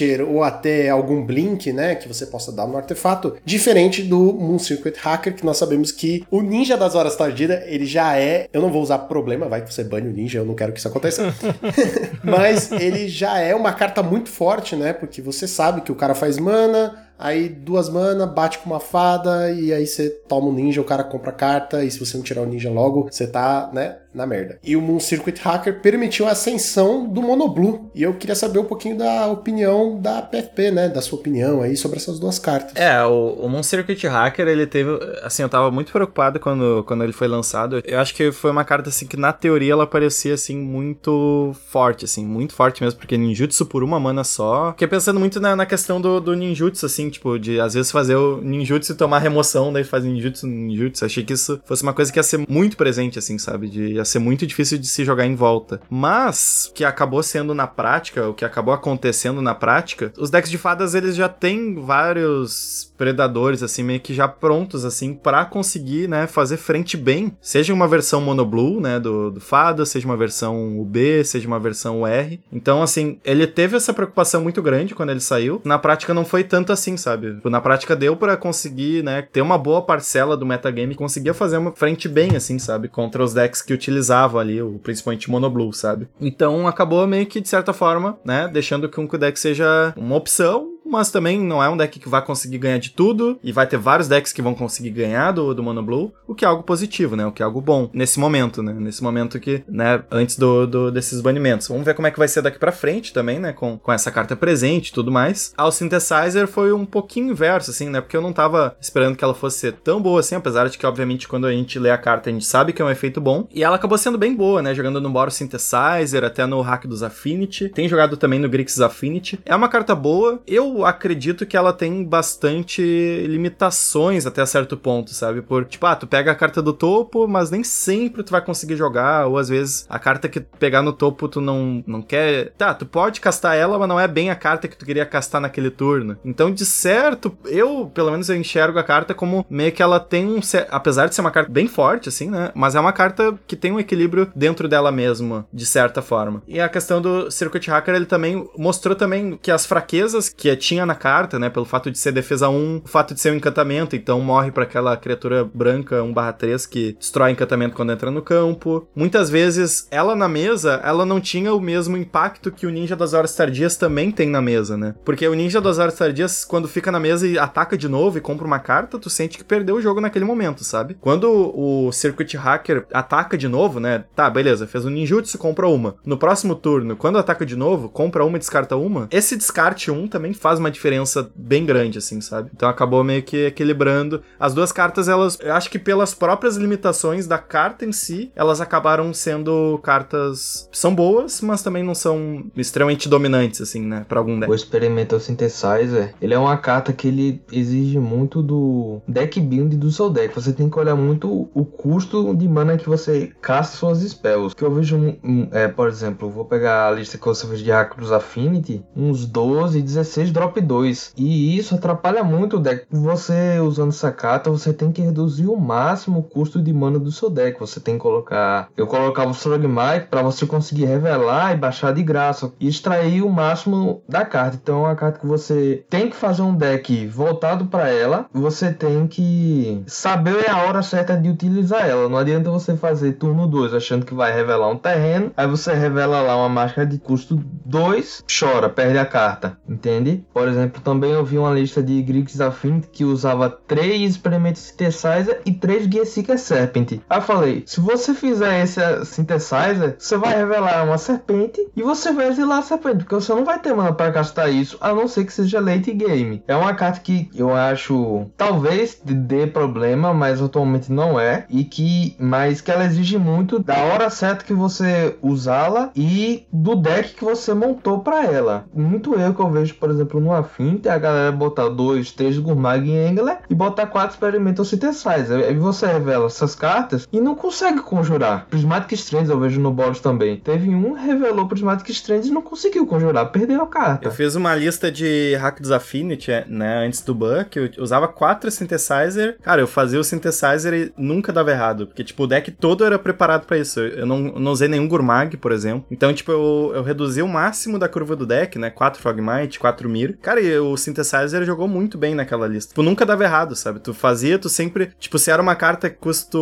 [0.00, 4.58] Skyfisher ou até algum Blink, né, que você possa dar no artefato, diferente do Moon
[4.58, 8.62] Circuit Hacker, que nós sabemos que o Ninja das Horas Tardidas, ele já é, eu
[8.62, 10.88] não vou usar problema, vai que você bane o Ninja, eu não quero que isso
[10.88, 11.34] aconteça,
[12.24, 16.14] mas ele já é uma carta muito forte, né, porque você sabe que o cara
[16.14, 20.80] faz mana, Aí duas mana, bate com uma fada, e aí você toma um ninja,
[20.80, 23.68] o cara compra a carta, e se você não tirar o ninja logo, você tá,
[23.74, 24.58] né, na merda.
[24.62, 27.90] E o Moon Circuit Hacker permitiu a ascensão do Monoblue.
[27.94, 31.76] E eu queria saber um pouquinho da opinião da PFP, né, da sua opinião aí
[31.76, 32.74] sobre essas duas cartas.
[32.76, 34.90] É, o, o Moon Circuit Hacker, ele teve.
[35.22, 37.80] Assim, eu tava muito preocupado quando, quando ele foi lançado.
[37.84, 42.04] Eu acho que foi uma carta, assim, que na teoria ela parecia, assim, muito forte,
[42.04, 44.72] assim, muito forte mesmo, porque ninjutsu por uma mana só.
[44.72, 48.16] Fiquei pensando muito na, na questão do, do ninjutsu, assim, tipo, de às vezes fazer
[48.16, 51.04] o ninjutsu e tomar remoção, daí faz ninjutsu, ninjutsu.
[51.04, 53.68] Achei que isso fosse uma coisa que ia ser muito presente, assim, sabe?
[53.68, 55.80] De, ia ser muito difícil de se jogar em volta.
[55.88, 60.50] Mas, o que acabou sendo na prática, o que acabou acontecendo na prática, os decks
[60.50, 66.06] de fadas, eles já têm vários predadores, assim, meio que já prontos, assim, para conseguir,
[66.06, 67.32] né, fazer frente bem.
[67.40, 72.02] Seja uma versão monoblue, né, do, do fada, seja uma versão UB, seja uma versão
[72.02, 72.38] UR.
[72.52, 75.62] Então, assim, ele teve essa preocupação muito grande quando ele saiu.
[75.64, 77.40] Na prática não foi tanto assim, sabe?
[77.44, 81.56] Na prática deu para conseguir, né, ter uma boa parcela do metagame e conseguia fazer
[81.56, 82.88] uma frente bem, assim, sabe?
[82.88, 86.08] Contra os decks que utilizavam ali, o, principalmente monoblue, sabe?
[86.20, 90.70] Então acabou meio que, de certa forma, né, deixando que o deck seja uma opção,
[90.90, 93.78] mas também não é um deck que vai conseguir ganhar de tudo, e vai ter
[93.78, 97.16] vários decks que vão conseguir ganhar do, do Mono Blue, o que é algo positivo,
[97.16, 97.26] né?
[97.26, 98.72] O que é algo bom nesse momento, né?
[98.72, 101.68] Nesse momento que, né, antes do, do desses banimentos.
[101.68, 103.52] Vamos ver como é que vai ser daqui pra frente também, né?
[103.52, 105.52] Com, com essa carta presente e tudo mais.
[105.56, 108.00] Ao Synthesizer foi um pouquinho inverso, assim, né?
[108.00, 110.86] Porque eu não tava esperando que ela fosse ser tão boa assim, apesar de que,
[110.86, 113.46] obviamente, quando a gente lê a carta, a gente sabe que é um efeito bom.
[113.52, 114.74] E ela acabou sendo bem boa, né?
[114.74, 117.68] Jogando no Boros Synthesizer, até no hack dos Affinity.
[117.68, 119.38] Tem jogado também no Grixis Affinity.
[119.44, 120.40] É uma carta boa.
[120.46, 122.82] Eu acredito que ela tem bastante
[123.26, 125.42] limitações até certo ponto, sabe?
[125.42, 128.76] Por, tipo, ah, tu pega a carta do topo, mas nem sempre tu vai conseguir
[128.76, 132.52] jogar, ou às vezes a carta que pegar no topo tu não, não quer.
[132.58, 135.40] Tá, tu pode castar ela, mas não é bem a carta que tu queria castar
[135.40, 136.16] naquele turno.
[136.24, 140.26] Então, de certo, eu, pelo menos, eu enxergo a carta como meio que ela tem
[140.26, 140.40] um.
[140.70, 142.50] Apesar de ser uma carta bem forte, assim, né?
[142.54, 146.42] Mas é uma carta que tem um equilíbrio dentro dela mesma, de certa forma.
[146.46, 150.86] E a questão do Circuit Hacker, ele também mostrou também que as fraquezas que tinha
[150.86, 151.50] na carta, né?
[151.50, 154.62] Pelo fato de ser defesa 1, o fato de ser um encantamento, então morre pra
[154.62, 158.86] aquela criatura branca 1/3 que destrói encantamento quando entra no campo.
[158.94, 163.14] Muitas vezes, ela na mesa, ela não tinha o mesmo impacto que o Ninja das
[163.14, 164.94] Horas Tardias também tem na mesa, né?
[165.04, 168.20] Porque o Ninja das Horas Tardias, quando fica na mesa e ataca de novo e
[168.20, 170.96] compra uma carta, tu sente que perdeu o jogo naquele momento, sabe?
[171.00, 174.04] Quando o Circuit Hacker ataca de novo, né?
[174.14, 175.96] Tá, beleza, fez um ninjutsu, compra uma.
[176.06, 179.08] No próximo turno, quando ataca de novo, compra uma e descarta uma.
[179.10, 182.50] Esse descarte um também faz uma diferença bem grande, assim, sabe?
[182.54, 184.22] Então acabou meio que equilibrando.
[184.38, 188.60] As duas cartas, elas, eu acho que pelas próprias limitações da carta em si, elas
[188.60, 190.68] acabaram sendo cartas.
[190.72, 194.04] São boas, mas também não são extremamente dominantes, assim, né?
[194.08, 194.50] Pra algum deck.
[194.50, 199.90] O Experimental Synthesizer, ele é uma carta que ele exige muito do deck build do
[199.90, 200.34] seu deck.
[200.34, 204.54] Você tem que olhar muito o custo de mana que você casta suas spells.
[204.54, 205.18] Que eu vejo,
[205.50, 209.80] é, por exemplo, vou pegar a lista que você fez de Acros Affinity, uns 12,
[209.80, 211.12] 16 drop 2.
[211.18, 212.86] E isso atrapalha muito o deck.
[212.90, 217.12] Você usando essa carta, você tem que reduzir o máximo o custo de mana do
[217.12, 217.60] seu deck.
[217.60, 218.68] Você tem que colocar.
[218.76, 222.52] Eu colocava o Strogmite para você conseguir revelar e baixar de graça.
[222.58, 224.58] E extrair o máximo da carta.
[224.60, 228.26] Então é uma carta que você tem que fazer um deck voltado para ela.
[228.32, 232.08] Você tem que saber a hora certa de utilizar ela.
[232.08, 235.32] Não adianta você fazer turno 2 achando que vai revelar um terreno.
[235.36, 239.58] Aí você revela lá uma máscara de custo 2, chora, perde a carta.
[239.68, 240.24] Entende?
[240.32, 245.40] Por exemplo, também eu vi uma lista de Grix Affinity que usava 3 experimentos Synthesizer
[245.44, 247.00] e 3 Gear Seeker Serpent.
[247.08, 252.12] Aí eu falei: se você fizer esse Synthesizer, você vai revelar uma serpente e você
[252.12, 255.08] vai exilar a serpente, porque você não vai ter mana para castar isso, a não
[255.08, 256.42] ser que seja late game.
[256.46, 262.16] É uma carta que eu acho talvez dê problema, mas atualmente não é, e que
[262.18, 267.24] mas que ela exige muito da hora certa que você usá-la e do deck que
[267.24, 268.64] você montou para ela.
[268.72, 272.88] Muito erro que eu vejo, por exemplo, no Affinity, a galera botar dois, três Gurmag
[272.88, 275.44] em Angler e botar quatro Experimental Synthesizer.
[275.46, 278.46] Aí você revela essas cartas e não consegue conjurar.
[278.50, 280.38] Prismatic Strands eu vejo no Boros também.
[280.38, 284.08] Teve um revelou Prismatic Strands e não conseguiu conjurar, perdeu a carta.
[284.08, 287.70] Eu fiz uma lista de Hack dos Affinity, é, né, antes do ban, que eu
[287.78, 289.36] usava quatro synthesizer.
[289.42, 292.98] Cara, eu fazia o synthesizer e nunca dava errado, porque, tipo, o deck todo era
[292.98, 293.80] preparado pra isso.
[293.80, 295.86] Eu não, não usei nenhum Gurmag, por exemplo.
[295.90, 299.88] Então, tipo, eu, eu reduzi o máximo da curva do deck, né, quatro Frogmite, quatro
[299.88, 300.09] Mir.
[300.14, 302.70] Cara, e o synthesizer jogou muito bem naquela lista.
[302.70, 303.80] Tipo, nunca dava errado, sabe?
[303.80, 304.92] Tu fazia, tu sempre...
[304.98, 306.38] Tipo, se era uma carta que custa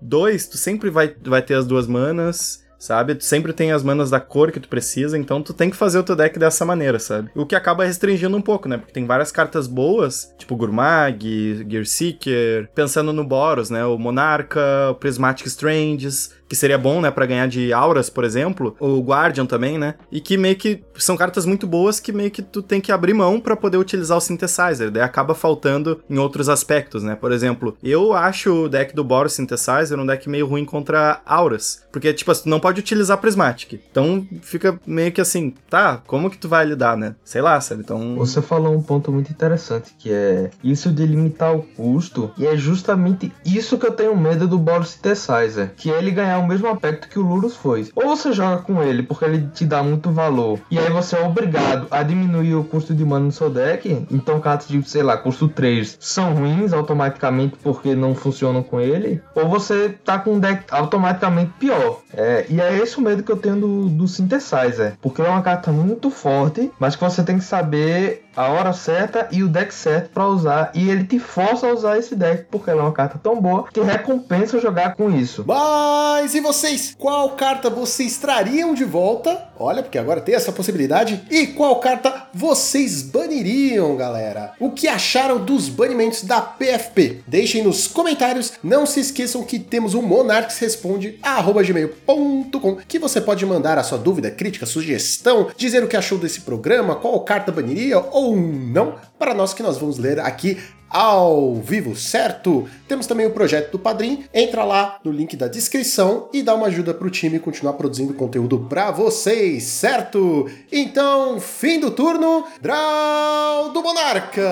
[0.00, 3.14] dois, tu sempre vai, vai ter as duas manas sabe?
[3.14, 6.00] Tu sempre tem as manas da cor que tu precisa, então tu tem que fazer
[6.00, 7.30] o teu deck dessa maneira, sabe?
[7.32, 8.76] O que acaba restringindo um pouco, né?
[8.76, 13.84] Porque tem várias cartas boas, tipo Gurmag, Gear Seeker, pensando no Boros, né?
[13.84, 18.76] O Monarca, o Prismatic Stranges, que seria bom, né, para ganhar de auras, por exemplo,
[18.78, 19.94] o Guardian também, né?
[20.10, 23.14] E que meio que são cartas muito boas que meio que tu tem que abrir
[23.14, 27.16] mão para poder utilizar o synthesizer, daí acaba faltando em outros aspectos, né?
[27.16, 31.86] Por exemplo, eu acho o deck do Boros Synthesizer um deck meio ruim contra auras,
[31.90, 33.80] porque tipo, tu não pode utilizar Prismatic.
[33.90, 37.14] Então fica meio que assim, tá, como que tu vai lidar, né?
[37.24, 37.80] Sei lá, sabe?
[37.80, 42.46] Então Você falou um ponto muito interessante, que é isso de limitar o custo, e
[42.46, 46.46] é justamente isso que eu tenho medo do Boros Synthesizer, que é ele ganhar o
[46.46, 47.88] mesmo aspecto que o Lurus foi.
[47.94, 51.24] Ou você joga com ele porque ele te dá muito valor, e aí você é
[51.24, 55.16] obrigado a diminuir o custo de mana no seu deck, então cartas de, sei lá,
[55.16, 60.40] custo 3 são ruins automaticamente porque não funcionam com ele, ou você tá com um
[60.40, 62.00] deck automaticamente pior.
[62.14, 65.42] É, e é esse o medo que eu tenho do, do Synthesizer, porque é uma
[65.42, 69.72] carta muito forte, mas que você tem que saber a hora certa e o deck
[69.74, 72.92] certo para usar, e ele te força a usar esse deck porque ela é uma
[72.92, 75.44] carta tão boa que recompensa jogar com isso.
[75.46, 76.94] Mas e vocês?
[76.98, 79.48] Qual carta vocês trariam de volta?
[79.58, 81.22] Olha, porque agora tem essa possibilidade.
[81.30, 84.52] E qual carta vocês baniriam, galera?
[84.58, 87.22] O que acharam dos banimentos da PFP?
[87.26, 88.52] Deixem nos comentários.
[88.62, 91.18] Não se esqueçam que temos o Monarques Responde
[91.64, 96.40] gmail.com que você pode mandar a sua dúvida, crítica, sugestão, dizer o que achou desse
[96.42, 100.58] programa, qual carta baniria ou não, para nós que nós vamos ler aqui
[100.92, 102.68] ao vivo, certo?
[102.86, 104.24] Temos também o projeto do Padrim.
[104.32, 108.66] Entra lá no link da descrição e dá uma ajuda pro time continuar produzindo conteúdo
[108.68, 110.48] pra vocês, certo?
[110.70, 114.42] Então, fim do turno, Draw do Monarca!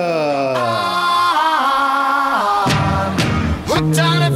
[3.67, 4.31] Hooked on a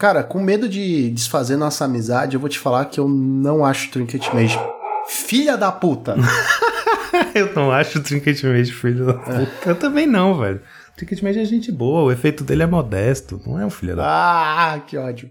[0.00, 3.90] Cara, com medo de desfazer nossa amizade, eu vou te falar que eu não acho
[3.90, 4.58] Trinket Mage
[5.06, 6.16] filha da puta.
[7.34, 9.50] Eu não acho o Trinket Mage filho da puta.
[9.66, 10.60] Eu também não, velho.
[10.92, 13.96] O Trinket Mage é gente boa, o efeito dele é modesto, não é um filho
[13.96, 15.30] da ah, que ódio.